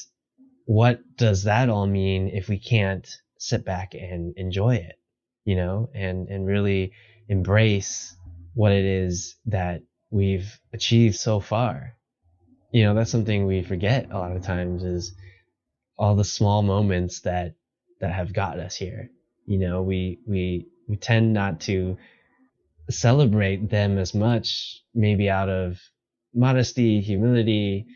what 0.66 1.00
does 1.16 1.44
that 1.44 1.70
all 1.70 1.86
mean 1.86 2.28
if 2.28 2.50
we 2.50 2.58
can't 2.58 3.08
sit 3.38 3.64
back 3.64 3.94
and 3.94 4.34
enjoy 4.36 4.74
it, 4.74 4.96
you 5.46 5.56
know, 5.56 5.88
and, 5.94 6.28
and 6.28 6.46
really 6.46 6.92
embrace 7.32 8.16
what 8.54 8.72
it 8.72 8.84
is 8.84 9.36
that 9.46 9.82
we've 10.10 10.60
achieved 10.72 11.16
so 11.16 11.40
far? 11.40 11.94
You 12.72 12.84
know, 12.84 12.94
that's 12.94 13.10
something 13.10 13.46
we 13.46 13.62
forget 13.62 14.10
a 14.10 14.18
lot 14.18 14.36
of 14.36 14.42
times 14.42 14.84
is 14.84 15.14
all 15.98 16.14
the 16.14 16.24
small 16.24 16.62
moments 16.62 17.20
that, 17.20 17.54
that 18.00 18.12
have 18.12 18.32
got 18.32 18.58
us 18.58 18.76
here. 18.76 19.08
You 19.46 19.58
know, 19.58 19.82
we, 19.82 20.18
we, 20.26 20.68
we 20.88 20.96
tend 20.96 21.32
not 21.32 21.60
to 21.62 21.96
celebrate 22.90 23.70
them 23.70 23.98
as 23.98 24.14
much, 24.14 24.82
maybe 24.94 25.30
out 25.30 25.48
of 25.48 25.78
modesty, 26.34 27.00
humility, 27.00 27.86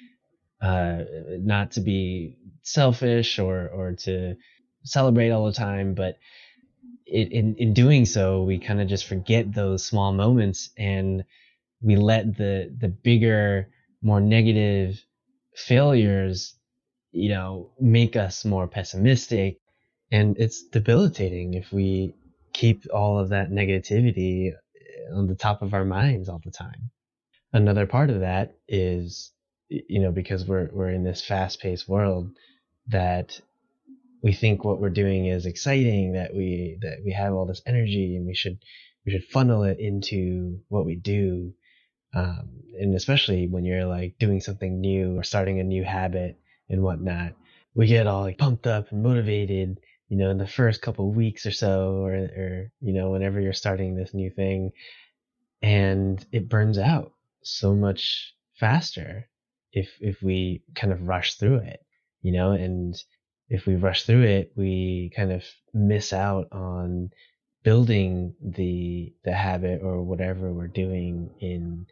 uh, 0.63 1.01
not 1.41 1.73
to 1.73 1.81
be 1.81 2.39
selfish 2.63 3.39
or 3.39 3.69
or 3.69 3.93
to 3.93 4.35
celebrate 4.85 5.31
all 5.31 5.47
the 5.47 5.53
time, 5.53 5.95
but 5.95 6.17
in 7.07 7.55
in 7.57 7.73
doing 7.73 8.05
so, 8.05 8.43
we 8.43 8.59
kind 8.59 8.81
of 8.81 8.89
just 8.89 9.07
forget 9.07 9.53
those 9.53 9.85
small 9.85 10.13
moments 10.13 10.71
and 10.77 11.25
we 11.81 11.97
let 11.97 12.37
the 12.37 12.75
the 12.79 12.89
bigger, 12.89 13.69
more 14.03 14.21
negative 14.21 15.05
failures, 15.55 16.55
you 17.13 17.29
know, 17.29 17.71
make 17.81 18.17
us 18.17 18.45
more 18.45 18.67
pessimistic, 18.67 19.59
and 20.11 20.37
it's 20.39 20.65
debilitating 20.65 21.55
if 21.55 21.73
we 21.73 22.15
keep 22.53 22.87
all 22.93 23.19
of 23.19 23.29
that 23.29 23.51
negativity 23.51 24.49
eh, 24.51 25.15
on 25.15 25.27
the 25.27 25.35
top 25.35 25.63
of 25.63 25.75
our 25.75 25.85
minds 25.85 26.29
all 26.29 26.41
the 26.45 26.51
time. 26.51 26.91
Another 27.53 27.87
part 27.87 28.11
of 28.11 28.21
that 28.21 28.57
is, 28.69 29.33
you 29.69 30.01
know, 30.01 30.11
because 30.11 30.47
we're 30.47 30.69
we're 30.73 30.91
in 30.91 31.05
this 31.05 31.25
fast 31.25 31.61
paced 31.61 31.89
world, 31.89 32.31
that 32.89 33.41
we 34.23 34.33
think 34.33 34.65
what 34.65 34.81
we're 34.81 34.91
doing 34.91 35.27
is 35.27 35.47
exciting, 35.47 36.13
that 36.13 36.35
we 36.35 36.79
that 36.83 36.99
we 37.05 37.13
have 37.13 37.33
all 37.35 37.47
this 37.47 37.63
energy 37.67 38.17
and 38.17 38.27
we 38.27 38.35
should 38.35 38.59
we 39.05 39.13
should 39.13 39.25
funnel 39.25 39.63
it 39.65 39.79
into 39.79 40.61
what 40.69 40.87
we 40.87 40.97
do. 40.97 41.53
Um, 42.15 42.63
and 42.81 42.95
especially 42.95 43.47
when 43.47 43.65
you're 43.65 43.85
like 43.85 44.19
doing 44.19 44.41
something 44.41 44.81
new 44.81 45.19
or 45.19 45.23
starting 45.23 45.61
a 45.61 45.65
new 45.65 45.85
habit 45.85 46.39
and 46.69 46.83
whatnot, 46.83 47.35
we 47.75 47.87
get 47.87 48.07
all 48.07 48.23
like 48.23 48.39
pumped 48.39 48.67
up 48.67 48.91
and 48.91 49.03
motivated, 49.03 49.79
you 50.09 50.17
know, 50.17 50.31
in 50.31 50.39
the 50.39 50.47
first 50.47 50.81
couple 50.83 51.13
weeks 51.13 51.45
or 51.47 51.53
so, 51.53 52.05
or, 52.05 52.15
or, 52.15 52.73
you 52.81 52.93
know, 52.95 53.11
whenever 53.11 53.41
you're 53.41 53.53
starting 53.53 53.95
this 53.95 54.15
new 54.15 54.31
thing 54.31 54.73
and 55.63 56.25
it 56.33 56.49
burns 56.49 56.79
out 56.79 57.13
so 57.43 57.75
much 57.75 58.35
faster 58.55 59.29
if, 59.73 59.91
if 60.01 60.23
we 60.23 60.63
kind 60.75 60.93
of 60.93 61.03
rush 61.03 61.35
through 61.35 61.57
it 61.57 61.81
you 62.27 62.33
know, 62.33 62.51
and 62.51 63.01
if 63.49 63.67
we 63.67 63.77
rush 63.77 64.05
through 64.05 64.23
it, 64.23 64.53
we 64.57 65.13
kind 65.15 65.33
of 65.33 65.45
miss 65.73 66.13
out 66.13 66.49
on 66.53 67.11
building 67.63 68.35
the 68.41 69.13
the 69.25 69.33
habit 69.33 69.83
or 69.83 70.03
whatever 70.03 70.53
we're 70.53 70.69
doing 70.69 71.31
in 71.41 71.87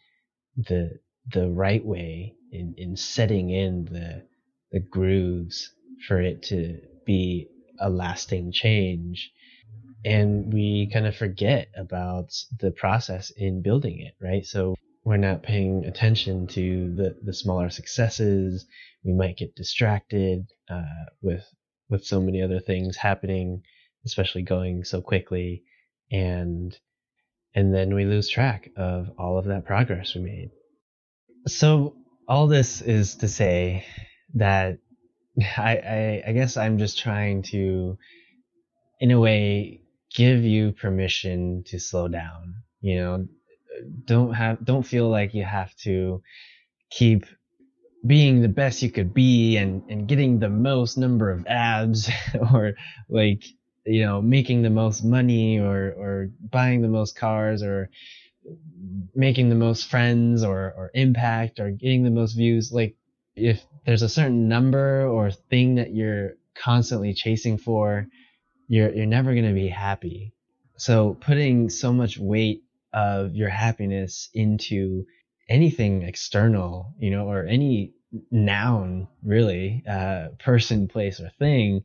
the 0.56 0.98
the 1.32 1.48
right 1.48 1.84
way 1.84 2.34
in, 2.52 2.74
in 2.76 2.96
setting 2.96 3.50
in 3.50 3.84
the 3.86 4.22
the 4.72 4.80
grooves 4.80 5.72
for 6.06 6.20
it 6.20 6.42
to 6.42 6.80
be 7.06 7.48
a 7.80 7.88
lasting 7.88 8.52
change. 8.52 9.32
And 10.04 10.52
we 10.52 10.90
kind 10.92 11.06
of 11.06 11.16
forget 11.16 11.68
about 11.76 12.34
the 12.60 12.70
process 12.70 13.30
in 13.30 13.62
building 13.62 14.00
it 14.00 14.14
right? 14.20 14.44
So 14.44 14.74
we're 15.04 15.16
not 15.16 15.42
paying 15.42 15.84
attention 15.84 16.46
to 16.48 16.94
the 16.94 17.16
the 17.22 17.34
smaller 17.34 17.70
successes. 17.70 18.66
We 19.04 19.12
might 19.12 19.36
get 19.36 19.54
distracted 19.54 20.46
uh, 20.70 20.82
with 21.22 21.44
with 21.88 22.04
so 22.04 22.20
many 22.20 22.42
other 22.42 22.60
things 22.60 22.96
happening 22.96 23.62
especially 24.04 24.42
going 24.42 24.84
so 24.84 25.00
quickly. 25.00 25.62
And 26.10 26.76
and 27.54 27.74
then 27.74 27.94
we 27.94 28.04
lose 28.04 28.28
track 28.28 28.70
of 28.76 29.10
all 29.18 29.38
of 29.38 29.46
that 29.46 29.64
progress 29.64 30.14
we 30.14 30.22
made. 30.22 30.50
So 31.46 31.94
all 32.26 32.46
this 32.46 32.80
is 32.80 33.16
to 33.16 33.28
say 33.28 33.84
that 34.34 34.78
I, 35.56 35.76
I, 35.76 36.22
I 36.28 36.32
guess 36.32 36.56
I'm 36.56 36.78
just 36.78 36.98
trying 36.98 37.42
to, 37.44 37.96
in 39.00 39.10
a 39.12 39.20
way, 39.20 39.82
give 40.14 40.42
you 40.42 40.72
permission 40.72 41.62
to 41.66 41.78
slow 41.78 42.08
down. 42.08 42.54
You 42.80 42.96
know, 42.96 43.28
don't 44.04 44.34
have 44.34 44.64
don't 44.64 44.84
feel 44.84 45.08
like 45.08 45.34
you 45.34 45.44
have 45.44 45.74
to 45.76 46.22
keep 46.90 47.26
being 48.06 48.42
the 48.42 48.48
best 48.48 48.82
you 48.82 48.90
could 48.90 49.14
be 49.14 49.56
and 49.56 49.82
and 49.88 50.08
getting 50.08 50.38
the 50.38 50.48
most 50.50 50.98
number 50.98 51.30
of 51.30 51.46
abs 51.46 52.10
or 52.52 52.74
like 53.08 53.42
you 53.86 54.02
know 54.02 54.20
making 54.20 54.62
the 54.62 54.70
most 54.70 55.04
money 55.04 55.58
or 55.58 55.94
or 55.96 56.30
buying 56.50 56.82
the 56.82 56.88
most 56.88 57.16
cars 57.16 57.62
or 57.62 57.90
making 59.14 59.48
the 59.48 59.54
most 59.54 59.88
friends 59.88 60.44
or, 60.44 60.72
or 60.76 60.90
impact 60.94 61.60
or 61.60 61.70
getting 61.70 62.02
the 62.02 62.10
most 62.10 62.32
views. 62.34 62.72
Like 62.72 62.96
if 63.36 63.64
there's 63.86 64.02
a 64.02 64.08
certain 64.08 64.48
number 64.48 65.06
or 65.06 65.30
thing 65.30 65.76
that 65.76 65.94
you're 65.94 66.32
constantly 66.54 67.14
chasing 67.14 67.58
for, 67.58 68.06
you're, 68.68 68.92
you're 68.92 69.06
never 69.06 69.32
going 69.32 69.48
to 69.48 69.54
be 69.54 69.68
happy. 69.68 70.32
So 70.76 71.16
putting 71.20 71.70
so 71.70 71.92
much 71.92 72.18
weight 72.18 72.63
of 72.94 73.34
your 73.34 73.50
happiness 73.50 74.30
into 74.34 75.04
anything 75.48 76.02
external, 76.02 76.94
you 76.98 77.10
know, 77.10 77.28
or 77.28 77.44
any 77.44 77.92
noun 78.30 79.08
really, 79.24 79.84
uh, 79.90 80.28
person, 80.38 80.88
place, 80.88 81.20
or 81.20 81.30
thing 81.38 81.82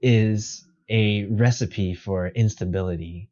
is 0.00 0.66
a 0.88 1.24
recipe 1.26 1.94
for 1.94 2.28
instability. 2.28 3.30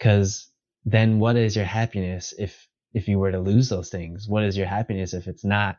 Cause 0.00 0.48
then 0.84 1.18
what 1.18 1.36
is 1.36 1.56
your 1.56 1.64
happiness 1.64 2.34
if 2.38 2.68
if 2.94 3.08
you 3.08 3.18
were 3.18 3.32
to 3.32 3.40
lose 3.40 3.68
those 3.68 3.90
things? 3.90 4.28
What 4.28 4.44
is 4.44 4.56
your 4.56 4.66
happiness 4.66 5.14
if 5.14 5.28
it's 5.28 5.44
not 5.44 5.78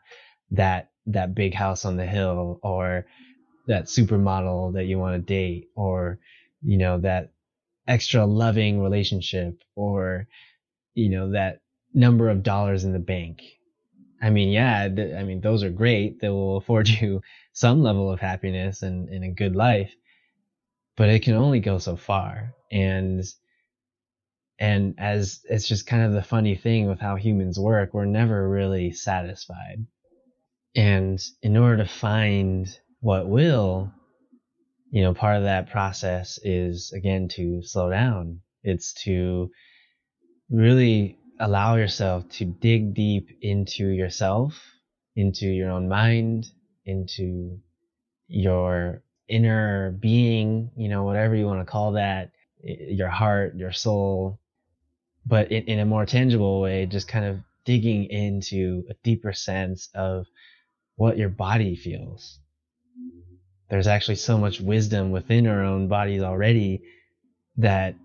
that 0.52 0.90
that 1.06 1.34
big 1.34 1.54
house 1.54 1.84
on 1.84 1.96
the 1.96 2.06
hill 2.06 2.60
or 2.62 3.06
that 3.66 3.86
supermodel 3.86 4.74
that 4.74 4.86
you 4.86 4.98
want 4.98 5.14
to 5.14 5.34
date 5.34 5.68
or 5.76 6.18
you 6.62 6.78
know 6.78 6.98
that 7.00 7.32
extra 7.88 8.26
loving 8.26 8.80
relationship 8.80 9.54
or 9.76 10.28
you 10.94 11.10
know 11.10 11.32
that 11.32 11.60
number 11.94 12.30
of 12.30 12.44
dollars 12.44 12.84
in 12.84 12.92
the 12.92 13.00
bank. 13.00 13.42
I 14.22 14.30
mean 14.30 14.50
yeah 14.50 14.88
th- 14.88 15.14
i 15.14 15.24
mean 15.24 15.40
those 15.40 15.64
are 15.64 15.70
great. 15.70 16.20
They 16.20 16.28
will 16.28 16.58
afford 16.58 16.88
you 17.00 17.22
some 17.52 17.82
level 17.82 18.12
of 18.12 18.20
happiness 18.20 18.82
and, 18.82 19.08
and 19.08 19.24
a 19.24 19.28
good 19.30 19.56
life 19.56 19.92
but 20.98 21.08
it 21.08 21.22
can 21.22 21.34
only 21.34 21.60
go 21.60 21.78
so 21.78 21.96
far. 21.96 22.54
And 22.70 23.24
and 24.58 24.96
as 24.98 25.40
it's 25.48 25.68
just 25.68 25.86
kind 25.86 26.02
of 26.02 26.12
the 26.12 26.22
funny 26.22 26.56
thing 26.56 26.88
with 26.88 26.98
how 26.98 27.14
humans 27.14 27.58
work, 27.58 27.94
we're 27.94 28.04
never 28.04 28.48
really 28.48 28.90
satisfied. 28.90 29.86
And 30.74 31.20
in 31.42 31.56
order 31.56 31.84
to 31.84 31.88
find 31.88 32.68
what 33.00 33.28
will, 33.28 33.92
you 34.90 35.02
know, 35.02 35.14
part 35.14 35.36
of 35.36 35.44
that 35.44 35.70
process 35.70 36.38
is 36.42 36.92
again 36.92 37.28
to 37.28 37.62
slow 37.62 37.90
down. 37.90 38.40
It's 38.62 38.92
to 39.04 39.50
really 40.50 41.18
allow 41.40 41.76
yourself 41.76 42.28
to 42.30 42.44
dig 42.44 42.94
deep 42.94 43.38
into 43.42 43.86
yourself, 43.88 44.60
into 45.14 45.46
your 45.46 45.70
own 45.70 45.88
mind, 45.88 46.46
into 46.84 47.58
your 48.26 49.02
inner 49.28 49.92
being, 49.92 50.70
you 50.76 50.88
know, 50.88 51.04
whatever 51.04 51.34
you 51.34 51.46
want 51.46 51.60
to 51.60 51.70
call 51.70 51.92
that, 51.92 52.30
your 52.62 53.08
heart, 53.08 53.56
your 53.56 53.72
soul, 53.72 54.40
but 55.26 55.52
in, 55.52 55.64
in 55.64 55.78
a 55.78 55.86
more 55.86 56.06
tangible 56.06 56.60
way, 56.60 56.86
just 56.86 57.08
kind 57.08 57.24
of 57.24 57.38
digging 57.64 58.04
into 58.06 58.84
a 58.88 58.94
deeper 59.04 59.32
sense 59.32 59.90
of 59.94 60.26
what 60.96 61.18
your 61.18 61.28
body 61.28 61.76
feels. 61.76 62.40
There's 63.70 63.86
actually 63.86 64.16
so 64.16 64.38
much 64.38 64.60
wisdom 64.60 65.10
within 65.10 65.46
our 65.46 65.62
own 65.62 65.88
bodies 65.88 66.22
already 66.22 66.82
that 67.58 67.96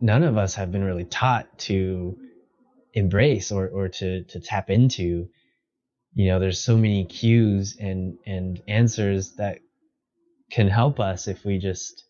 none 0.00 0.22
of 0.22 0.36
us 0.36 0.54
have 0.56 0.72
been 0.72 0.84
really 0.84 1.04
taught 1.04 1.58
to 1.60 2.18
embrace 2.94 3.52
or, 3.52 3.68
or 3.68 3.88
to, 3.88 4.24
to 4.24 4.40
tap 4.40 4.68
into. 4.68 5.28
You 6.14 6.26
know, 6.28 6.40
there's 6.40 6.58
so 6.58 6.76
many 6.76 7.04
cues 7.04 7.76
and, 7.78 8.18
and 8.26 8.60
answers 8.66 9.36
that 9.36 9.60
can 10.50 10.68
help 10.68 11.00
us 11.00 11.28
if 11.28 11.44
we 11.44 11.58
just 11.58 12.04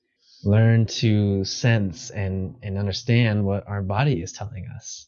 learn 0.44 0.86
to 0.86 1.44
sense 1.44 2.10
and, 2.10 2.56
and 2.62 2.78
understand 2.78 3.44
what 3.44 3.68
our 3.68 3.82
body 3.82 4.22
is 4.22 4.32
telling 4.32 4.66
us. 4.74 5.06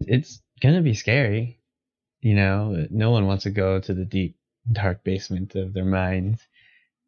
It's 0.00 0.42
going 0.60 0.74
to 0.74 0.82
be 0.82 0.94
scary. 0.94 1.60
You 2.20 2.34
know, 2.34 2.86
no 2.90 3.10
one 3.10 3.26
wants 3.26 3.44
to 3.44 3.50
go 3.50 3.80
to 3.80 3.94
the 3.94 4.04
deep, 4.04 4.36
dark 4.70 5.04
basement 5.04 5.54
of 5.54 5.72
their 5.72 5.84
mind. 5.84 6.38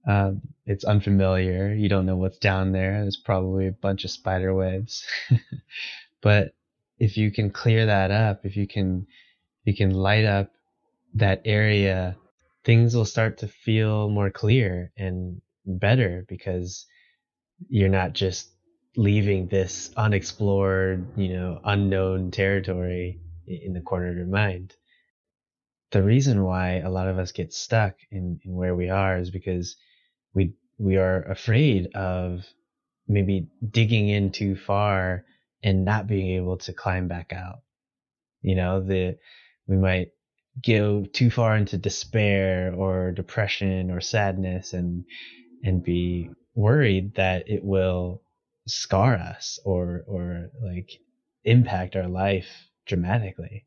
Um, 0.07 0.43
it's 0.67 0.85
unfamiliar. 0.85 1.75
You 1.75 1.89
don't 1.89 2.07
know 2.07 2.17
what's 2.17 2.39
down 2.39 2.73
there. 2.73 3.03
There's 3.03 3.17
probably 3.17 3.67
a 3.67 3.73
bunch 3.73 4.05
of 4.05 4.11
spider 4.11 4.55
webs. 4.55 5.05
but 6.23 6.55
if 6.99 7.17
you 7.17 7.31
can 7.31 7.51
clear 7.51 7.87
that 7.87 8.11
up, 8.11 8.45
if 8.45 8.57
you 8.57 8.67
can, 8.67 9.07
you 9.65 9.75
can 9.75 9.91
light 9.91 10.25
up 10.25 10.51
that 11.15 11.43
area, 11.45 12.17
things 12.65 12.95
will 12.95 13.05
start 13.05 13.39
to 13.39 13.49
feel 13.49 14.09
more 14.09 14.31
clear 14.31 14.93
and 14.97 15.41
better 15.65 16.25
because 16.29 16.87
you're 17.69 17.89
not 17.89 18.13
just 18.13 18.51
leaving 18.97 19.49
this 19.49 19.91
unexplored, 19.97 21.07
you 21.17 21.33
know, 21.33 21.61
unknown 21.65 22.31
territory 22.31 23.21
in 23.47 23.73
the 23.73 23.81
corner 23.81 24.11
of 24.11 24.17
your 24.17 24.27
mind. 24.27 24.75
The 25.93 26.03
reason 26.03 26.43
why 26.43 26.79
a 26.79 26.91
lot 26.91 27.09
of 27.09 27.19
us 27.19 27.33
get 27.33 27.53
stuck 27.53 27.95
in, 28.11 28.41
in 28.45 28.55
where 28.55 28.75
we 28.75 28.91
are 28.91 29.19
is 29.19 29.31
because 29.31 29.77
we 30.37 30.53
we 30.79 30.97
are 30.97 31.23
afraid 31.23 31.89
of 31.97 32.45
maybe 33.09 33.49
digging 33.71 34.09
in 34.09 34.31
too 34.31 34.55
far 34.55 35.25
and 35.63 35.85
not 35.85 36.07
being 36.07 36.37
able 36.37 36.59
to 36.59 36.73
climb 36.73 37.09
back 37.09 37.33
out. 37.33 37.61
You 38.43 38.55
know, 38.55 38.81
the 38.81 39.17
we 39.67 39.77
might 39.77 40.11
go 40.65 41.05
too 41.07 41.31
far 41.31 41.57
into 41.57 41.79
despair 41.79 42.75
or 42.75 43.13
depression 43.13 43.91
or 43.91 44.01
sadness 44.01 44.75
and 44.75 45.05
and 45.65 45.83
be 45.83 46.31
worried 46.55 47.15
that 47.15 47.49
it 47.49 47.65
will 47.65 48.23
scar 48.67 49.15
us 49.15 49.59
or 49.65 50.05
or 50.07 50.51
like 50.63 50.91
impact 51.45 51.97
our 51.97 52.09
life 52.09 52.69
dramatically. 52.87 53.65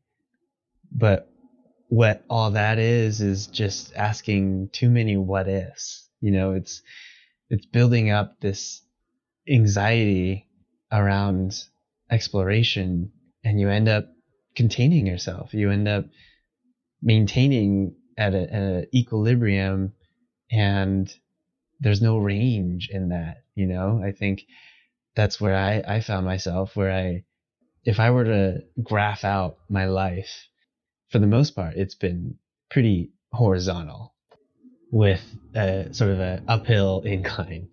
But 0.92 1.28
what 1.88 2.24
all 2.30 2.52
that 2.52 2.78
is 2.78 3.20
is 3.20 3.48
just 3.48 3.94
asking 3.96 4.68
too 4.68 4.88
many 4.88 5.16
what 5.16 5.48
ifs. 5.48 6.09
You 6.20 6.30
know, 6.32 6.52
it's 6.52 6.82
it's 7.48 7.66
building 7.66 8.10
up 8.10 8.40
this 8.40 8.82
anxiety 9.48 10.46
around 10.92 11.64
exploration 12.10 13.12
and 13.44 13.60
you 13.60 13.68
end 13.68 13.88
up 13.88 14.06
containing 14.54 15.06
yourself. 15.06 15.54
You 15.54 15.70
end 15.70 15.88
up 15.88 16.04
maintaining 17.02 17.94
at 18.18 18.34
an 18.34 18.86
equilibrium 18.94 19.92
and 20.50 21.12
there's 21.80 22.02
no 22.02 22.18
range 22.18 22.90
in 22.92 23.08
that, 23.08 23.44
you 23.54 23.66
know? 23.66 24.02
I 24.04 24.12
think 24.12 24.44
that's 25.14 25.40
where 25.40 25.56
I, 25.56 25.96
I 25.96 26.00
found 26.00 26.26
myself 26.26 26.76
where 26.76 26.92
I, 26.92 27.24
if 27.84 27.98
I 27.98 28.10
were 28.10 28.24
to 28.24 28.62
graph 28.82 29.24
out 29.24 29.58
my 29.68 29.86
life, 29.86 30.48
for 31.08 31.18
the 31.18 31.26
most 31.26 31.56
part, 31.56 31.76
it's 31.76 31.94
been 31.94 32.36
pretty 32.70 33.12
horizontal 33.32 34.09
with 34.90 35.22
a 35.54 35.92
sort 35.92 36.10
of 36.10 36.20
an 36.20 36.44
uphill 36.48 37.00
incline. 37.04 37.68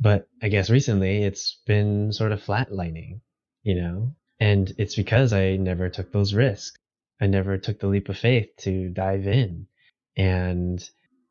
But 0.00 0.28
I 0.42 0.48
guess 0.48 0.70
recently 0.70 1.22
it's 1.22 1.60
been 1.66 2.12
sort 2.12 2.32
of 2.32 2.42
flatlining, 2.42 3.20
you 3.62 3.76
know? 3.76 4.14
And 4.40 4.72
it's 4.78 4.96
because 4.96 5.32
I 5.32 5.56
never 5.56 5.88
took 5.88 6.10
those 6.12 6.34
risks. 6.34 6.76
I 7.20 7.26
never 7.26 7.56
took 7.58 7.78
the 7.78 7.86
leap 7.86 8.08
of 8.08 8.18
faith 8.18 8.48
to 8.62 8.88
dive 8.88 9.26
in. 9.28 9.68
And 10.16 10.82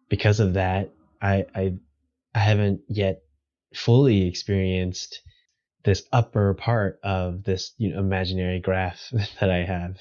because 0.10 0.39
of 0.39 0.53
that, 0.53 0.91
I, 1.21 1.45
I 1.53 1.73
I 2.34 2.39
haven't 2.39 2.81
yet 2.88 3.21
fully 3.73 4.27
experienced 4.27 5.21
this 5.84 6.03
upper 6.13 6.53
part 6.53 6.99
of 7.03 7.43
this 7.43 7.73
you 7.77 7.89
know, 7.91 7.99
imaginary 7.99 8.60
graph 8.60 9.10
that 9.39 9.51
I 9.51 9.65
have. 9.65 9.97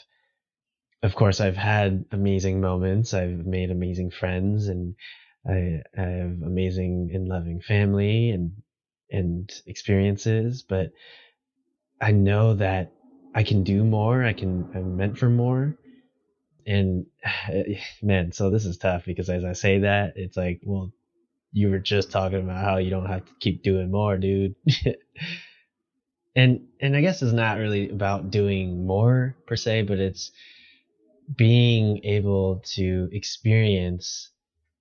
Of 1.02 1.14
course, 1.14 1.40
I've 1.40 1.56
had 1.56 2.04
amazing 2.12 2.60
moments. 2.60 3.14
I've 3.14 3.46
made 3.46 3.70
amazing 3.70 4.10
friends 4.10 4.68
and 4.68 4.94
I, 5.48 5.80
I 5.96 6.02
have 6.02 6.42
amazing 6.44 7.10
and 7.14 7.26
loving 7.26 7.60
family 7.60 8.30
and, 8.30 8.52
and 9.10 9.50
experiences, 9.66 10.62
but 10.62 10.92
I 12.00 12.12
know 12.12 12.54
that 12.54 12.92
I 13.34 13.42
can 13.42 13.64
do 13.64 13.84
more. 13.84 14.24
I 14.24 14.34
can, 14.34 14.70
I'm 14.74 14.96
meant 14.96 15.18
for 15.18 15.30
more. 15.30 15.76
And 16.66 17.06
man, 18.02 18.32
so 18.32 18.50
this 18.50 18.66
is 18.66 18.76
tough 18.76 19.04
because 19.06 19.30
as 19.30 19.44
I 19.44 19.54
say 19.54 19.78
that, 19.80 20.14
it's 20.16 20.36
like, 20.36 20.60
well, 20.64 20.92
you 21.52 21.70
were 21.70 21.78
just 21.78 22.12
talking 22.12 22.40
about 22.40 22.62
how 22.62 22.76
you 22.76 22.90
don't 22.90 23.06
have 23.06 23.24
to 23.24 23.32
keep 23.40 23.62
doing 23.62 23.90
more, 23.90 24.16
dude. 24.16 24.54
and 26.36 26.60
and 26.80 26.94
I 26.94 27.00
guess 27.00 27.22
it's 27.22 27.32
not 27.32 27.58
really 27.58 27.88
about 27.90 28.30
doing 28.30 28.86
more 28.86 29.34
per 29.46 29.56
se, 29.56 29.82
but 29.82 29.98
it's 29.98 30.30
being 31.36 32.04
able 32.04 32.62
to 32.74 33.08
experience 33.12 34.30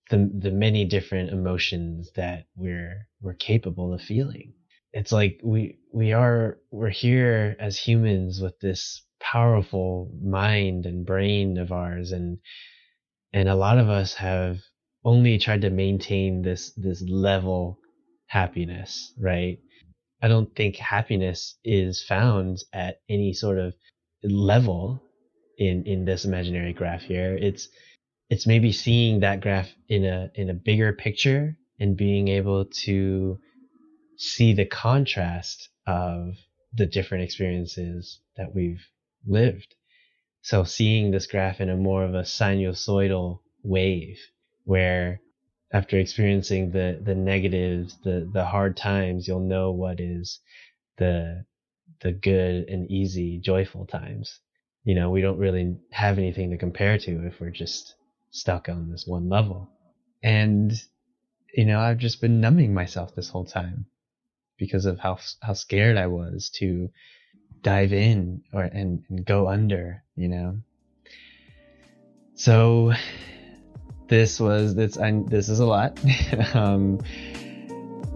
the 0.10 0.32
the 0.40 0.52
many 0.52 0.86
different 0.86 1.30
emotions 1.30 2.12
that 2.16 2.46
we're 2.56 3.08
we're 3.22 3.34
capable 3.36 3.94
of 3.94 4.02
feeling. 4.02 4.54
It's 4.94 5.12
like 5.12 5.40
we 5.44 5.78
we 5.94 6.14
are 6.14 6.58
we're 6.72 6.90
here 6.90 7.56
as 7.60 7.78
humans 7.78 8.42
with 8.42 8.60
this 8.60 9.04
powerful 9.20 10.12
mind 10.22 10.86
and 10.86 11.06
brain 11.06 11.58
of 11.58 11.72
ours 11.72 12.12
and 12.12 12.40
and 13.34 13.48
a 13.48 13.56
lot 13.56 13.78
of 13.78 13.90
us 13.90 14.16
have 14.16 14.58
only 15.04 15.38
tried 15.38 15.62
to 15.62 15.70
maintain 15.70 16.42
this 16.42 16.72
this 16.76 17.04
level 17.08 17.80
happiness, 18.28 19.14
right? 19.20 19.60
I 20.22 20.28
don't 20.28 20.54
think 20.56 20.76
happiness 20.76 21.58
is 21.64 22.04
found 22.04 22.60
at 22.74 23.02
any 23.08 23.34
sort 23.34 23.60
of 23.60 23.74
level 24.24 25.02
in 25.60 25.84
in 25.84 26.06
this 26.06 26.26
imaginary 26.26 26.74
graph 26.74 27.02
here. 27.02 27.38
It's 27.40 27.68
it's 28.30 28.48
maybe 28.48 28.72
seeing 28.72 29.20
that 29.20 29.42
graph 29.42 29.70
in 29.90 30.06
a 30.06 30.32
in 30.36 30.50
a 30.50 30.54
bigger 30.54 30.94
picture 30.94 31.58
and 31.80 31.98
being 31.98 32.30
able 32.30 32.66
to 32.66 33.40
see 34.18 34.54
the 34.54 34.66
contrast 34.66 35.70
of 35.86 36.36
the 36.74 36.86
different 36.86 37.24
experiences 37.24 38.20
that 38.38 38.56
we've 38.56 38.86
lived. 39.28 39.76
So 40.42 40.64
seeing 40.64 41.12
this 41.12 41.28
graph 41.28 41.60
in 41.62 41.70
a 41.70 41.76
more 41.76 42.04
of 42.06 42.16
a 42.16 42.24
sinusoidal 42.24 43.40
wave 43.64 44.18
where 44.64 45.20
after 45.74 45.98
experiencing 46.00 46.72
the 46.72 47.00
the 47.04 47.16
negatives, 47.16 47.98
the 48.04 48.30
the 48.32 48.46
hard 48.46 48.78
times, 48.78 49.28
you'll 49.28 49.42
know 49.42 49.72
what 49.72 50.00
is 50.00 50.40
the 50.98 51.46
the 52.02 52.14
good 52.14 52.70
and 52.70 52.90
easy, 52.90 53.40
joyful 53.40 53.86
times 53.86 54.40
you 54.84 54.96
know, 54.96 55.10
we 55.10 55.22
don't 55.22 55.38
really 55.38 55.78
have 55.92 56.18
anything 56.18 56.52
to 56.52 56.58
compare 56.58 56.98
to 56.98 57.28
if 57.28 57.40
we're 57.40 57.50
just 57.50 57.96
stuck 58.32 58.70
on 58.70 58.90
this 58.90 59.06
one 59.06 59.30
level. 59.30 59.70
And, 60.24 60.72
you 61.54 61.66
know, 61.66 61.80
I've 61.80 61.98
just 61.98 62.22
been 62.22 62.42
numbing 62.42 62.74
myself 62.74 63.16
this 63.16 63.30
whole 63.30 63.46
time 63.46 63.86
because 64.58 64.86
of 64.86 65.00
how, 65.00 65.20
how 65.42 65.54
scared 65.54 65.98
I 65.98 66.08
was 66.08 66.50
to 66.56 66.90
dive 67.62 67.94
in 67.94 68.42
or, 68.54 68.64
and, 68.64 69.04
and 69.10 69.26
go 69.26 69.48
under, 69.48 70.04
you 70.16 70.28
know? 70.28 70.60
So 72.36 72.94
this 74.08 74.40
was, 74.40 74.76
this, 74.76 74.98
I, 74.98 75.24
this 75.26 75.50
is 75.50 75.60
a 75.60 75.66
lot. 75.66 76.00
um, 76.54 77.00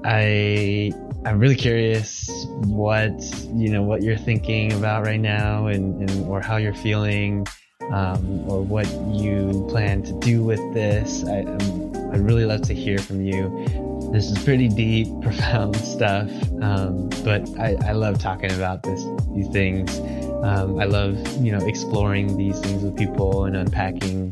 I 0.06 0.92
I'm 1.26 1.40
really 1.40 1.56
curious 1.56 2.46
what 2.66 3.14
you 3.54 3.70
know 3.70 3.82
what 3.82 4.02
you're 4.02 4.18
thinking 4.18 4.74
about 4.74 5.06
right 5.06 5.20
now, 5.20 5.68
and, 5.68 6.10
and 6.10 6.28
or 6.28 6.42
how 6.42 6.58
you're 6.58 6.74
feeling, 6.74 7.48
um, 7.92 8.50
or 8.50 8.62
what 8.62 8.88
you 9.10 9.66
plan 9.70 10.04
to 10.04 10.20
do 10.20 10.44
with 10.44 10.60
this. 10.74 11.24
I 11.24 11.42
would 11.44 12.26
really 12.26 12.46
love 12.46 12.62
to 12.64 12.74
hear 12.74 12.98
from 12.98 13.22
you. 13.22 14.10
This 14.12 14.30
is 14.30 14.44
pretty 14.44 14.68
deep, 14.68 15.08
profound 15.22 15.78
stuff, 15.78 16.30
um, 16.62 17.10
but 17.24 17.50
I, 17.58 17.78
I 17.86 17.92
love 17.94 18.20
talking 18.20 18.52
about 18.52 18.84
this 18.84 19.06
these 19.34 19.48
things. 19.48 19.98
Um, 20.44 20.78
I 20.78 20.86
love 20.86 21.16
you 21.42 21.58
know 21.58 21.66
exploring 21.66 22.36
these 22.36 22.60
things 22.60 22.84
with 22.84 22.98
people 22.98 23.46
and 23.46 23.56
unpacking 23.56 24.32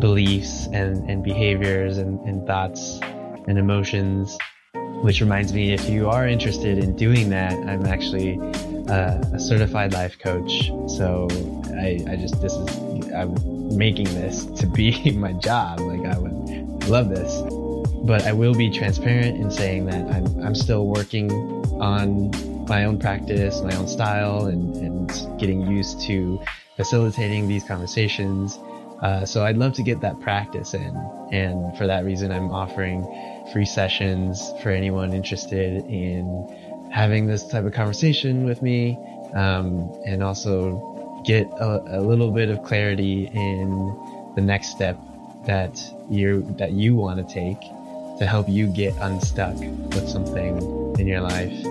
beliefs 0.00 0.66
and, 0.72 1.08
and 1.08 1.22
behaviors 1.22 1.98
and, 1.98 2.18
and 2.20 2.46
thoughts 2.46 2.98
and 3.46 3.58
emotions 3.58 4.36
which 5.02 5.20
reminds 5.20 5.52
me, 5.52 5.72
if 5.72 5.88
you 5.88 6.08
are 6.08 6.26
interested 6.26 6.78
in 6.78 6.94
doing 6.94 7.30
that, 7.30 7.52
I'm 7.52 7.86
actually 7.86 8.38
uh, 8.88 9.22
a 9.32 9.40
certified 9.40 9.92
life 9.92 10.18
coach. 10.18 10.70
So 10.88 11.28
I, 11.78 12.04
I 12.08 12.16
just, 12.16 12.40
this 12.40 12.52
is, 12.52 13.12
I'm 13.12 13.34
making 13.76 14.06
this 14.06 14.44
to 14.60 14.66
be 14.66 15.12
my 15.12 15.32
job. 15.32 15.80
Like 15.80 16.04
I 16.04 16.18
would 16.18 16.88
love 16.88 17.08
this. 17.08 17.42
But 18.02 18.26
I 18.26 18.32
will 18.32 18.54
be 18.54 18.70
transparent 18.70 19.36
in 19.36 19.50
saying 19.50 19.86
that 19.86 20.06
I'm, 20.10 20.26
I'm 20.42 20.54
still 20.54 20.86
working 20.86 21.30
on 21.80 22.30
my 22.66 22.84
own 22.84 22.98
practice, 22.98 23.60
my 23.62 23.74
own 23.76 23.88
style, 23.88 24.46
and, 24.46 24.74
and 24.76 25.38
getting 25.38 25.66
used 25.66 26.00
to 26.02 26.40
facilitating 26.76 27.46
these 27.48 27.64
conversations. 27.64 28.58
Uh, 29.02 29.24
so 29.24 29.44
I'd 29.44 29.56
love 29.56 29.72
to 29.74 29.82
get 29.82 30.00
that 30.02 30.20
practice 30.20 30.74
in. 30.74 30.96
And 31.32 31.76
for 31.76 31.86
that 31.86 32.04
reason, 32.04 32.30
I'm 32.30 32.50
offering 32.50 33.04
free 33.52 33.64
sessions 33.64 34.52
for 34.62 34.70
anyone 34.70 35.12
interested 35.12 35.84
in 35.86 36.88
having 36.92 37.26
this 37.26 37.46
type 37.46 37.64
of 37.64 37.72
conversation 37.72 38.44
with 38.44 38.62
me 38.62 38.98
um, 39.34 39.90
and 40.04 40.22
also 40.22 41.22
get 41.24 41.46
a, 41.52 41.98
a, 41.98 42.00
little 42.00 42.30
bit 42.30 42.50
of 42.50 42.62
clarity 42.64 43.30
in 43.32 44.32
the 44.34 44.40
next 44.40 44.70
step 44.70 44.98
that 45.46 45.80
you 46.10 46.42
that 46.58 46.72
you 46.72 46.94
want 46.94 47.26
to 47.26 47.34
take 47.34 47.60
to 48.18 48.26
help 48.26 48.48
you 48.48 48.66
get 48.66 48.94
unstuck 49.00 49.56
with 49.58 50.08
something 50.08 50.58
in 50.98 51.06
your 51.06 51.20
life 51.20 51.64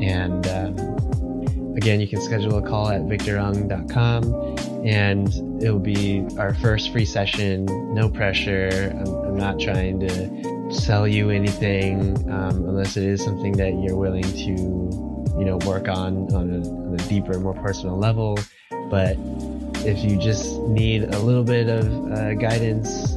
and 0.00 0.46
um, 0.48 1.76
again 1.76 2.00
you 2.00 2.08
can 2.08 2.20
schedule 2.20 2.58
a 2.58 2.62
call 2.62 2.88
at 2.88 3.02
victorung.com 3.02 4.55
and 4.86 5.62
it'll 5.62 5.78
be 5.78 6.26
our 6.38 6.54
first 6.54 6.92
free 6.92 7.04
session 7.04 7.66
no 7.94 8.08
pressure 8.08 8.94
I'm, 9.00 9.14
I'm 9.26 9.36
not 9.36 9.58
trying 9.58 10.00
to 10.00 10.56
sell 10.70 11.06
you 11.06 11.30
anything 11.30 12.16
um, 12.30 12.68
unless 12.68 12.96
it 12.96 13.04
is 13.04 13.22
something 13.22 13.52
that 13.52 13.74
you're 13.80 13.96
willing 13.96 14.22
to, 14.22 14.50
you 15.38 15.44
know, 15.44 15.58
work 15.64 15.88
on 15.88 16.32
on 16.34 16.50
a, 16.50 16.68
on 16.68 16.94
a 16.98 17.08
deeper, 17.08 17.38
more 17.38 17.54
personal 17.54 17.96
level. 17.96 18.38
But 18.90 19.16
if 19.86 20.02
you 20.04 20.16
just 20.18 20.58
need 20.62 21.04
a 21.04 21.18
little 21.18 21.44
bit 21.44 21.68
of 21.68 22.12
uh, 22.12 22.34
guidance, 22.34 23.16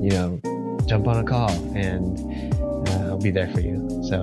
you 0.00 0.10
know, 0.10 0.40
jump 0.86 1.06
on 1.06 1.18
a 1.18 1.24
call 1.24 1.50
and 1.76 2.18
uh, 2.88 3.08
I'll 3.08 3.18
be 3.18 3.30
there 3.30 3.48
for 3.52 3.60
you. 3.60 3.86
So 4.08 4.22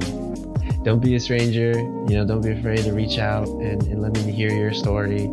don't 0.84 1.02
be 1.02 1.16
a 1.16 1.20
stranger. 1.20 1.72
You 1.72 2.16
know, 2.16 2.26
don't 2.26 2.42
be 2.42 2.52
afraid 2.52 2.80
to 2.80 2.94
reach 2.94 3.20
out 3.20 3.48
and, 3.48 3.84
and 3.84 4.02
let 4.02 4.14
me 4.14 4.32
hear 4.32 4.52
your 4.52 4.74
story. 4.74 5.30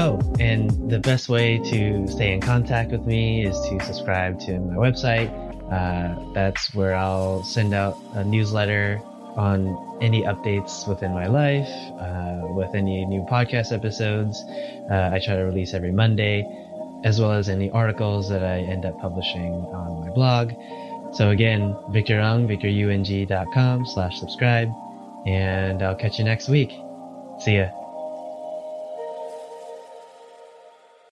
Oh, 0.00 0.20
and 0.38 0.70
the 0.88 1.00
best 1.00 1.28
way 1.28 1.58
to 1.58 2.06
stay 2.06 2.32
in 2.32 2.40
contact 2.40 2.92
with 2.92 3.04
me 3.04 3.44
is 3.44 3.58
to 3.68 3.84
subscribe 3.84 4.38
to 4.40 4.58
my 4.60 4.76
website 4.76 5.28
uh, 5.70 6.14
that's 6.32 6.74
where 6.74 6.94
I'll 6.94 7.42
send 7.42 7.74
out 7.74 7.98
a 8.14 8.24
newsletter 8.24 9.00
on 9.36 9.98
any 10.00 10.22
updates 10.22 10.88
within 10.88 11.12
my 11.12 11.26
life, 11.26 11.68
uh, 12.00 12.46
with 12.54 12.74
any 12.74 13.04
new 13.04 13.24
podcast 13.30 13.72
episodes. 13.72 14.42
Uh, 14.90 15.10
I 15.12 15.20
try 15.22 15.36
to 15.36 15.42
release 15.42 15.74
every 15.74 15.92
Monday, 15.92 16.46
as 17.04 17.20
well 17.20 17.32
as 17.32 17.48
any 17.48 17.70
articles 17.70 18.28
that 18.30 18.42
I 18.42 18.60
end 18.60 18.86
up 18.86 18.98
publishing 18.98 19.52
on 19.52 20.00
my 20.00 20.10
blog. 20.10 20.52
So 21.12 21.30
again, 21.30 21.76
Victor 21.90 22.20
Ung, 22.20 22.48
victorung.com 22.48 23.86
slash 23.86 24.18
subscribe, 24.18 24.72
and 25.26 25.82
I'll 25.82 25.96
catch 25.96 26.18
you 26.18 26.24
next 26.24 26.48
week. 26.48 26.72
See 27.40 27.56
ya. 27.56 27.77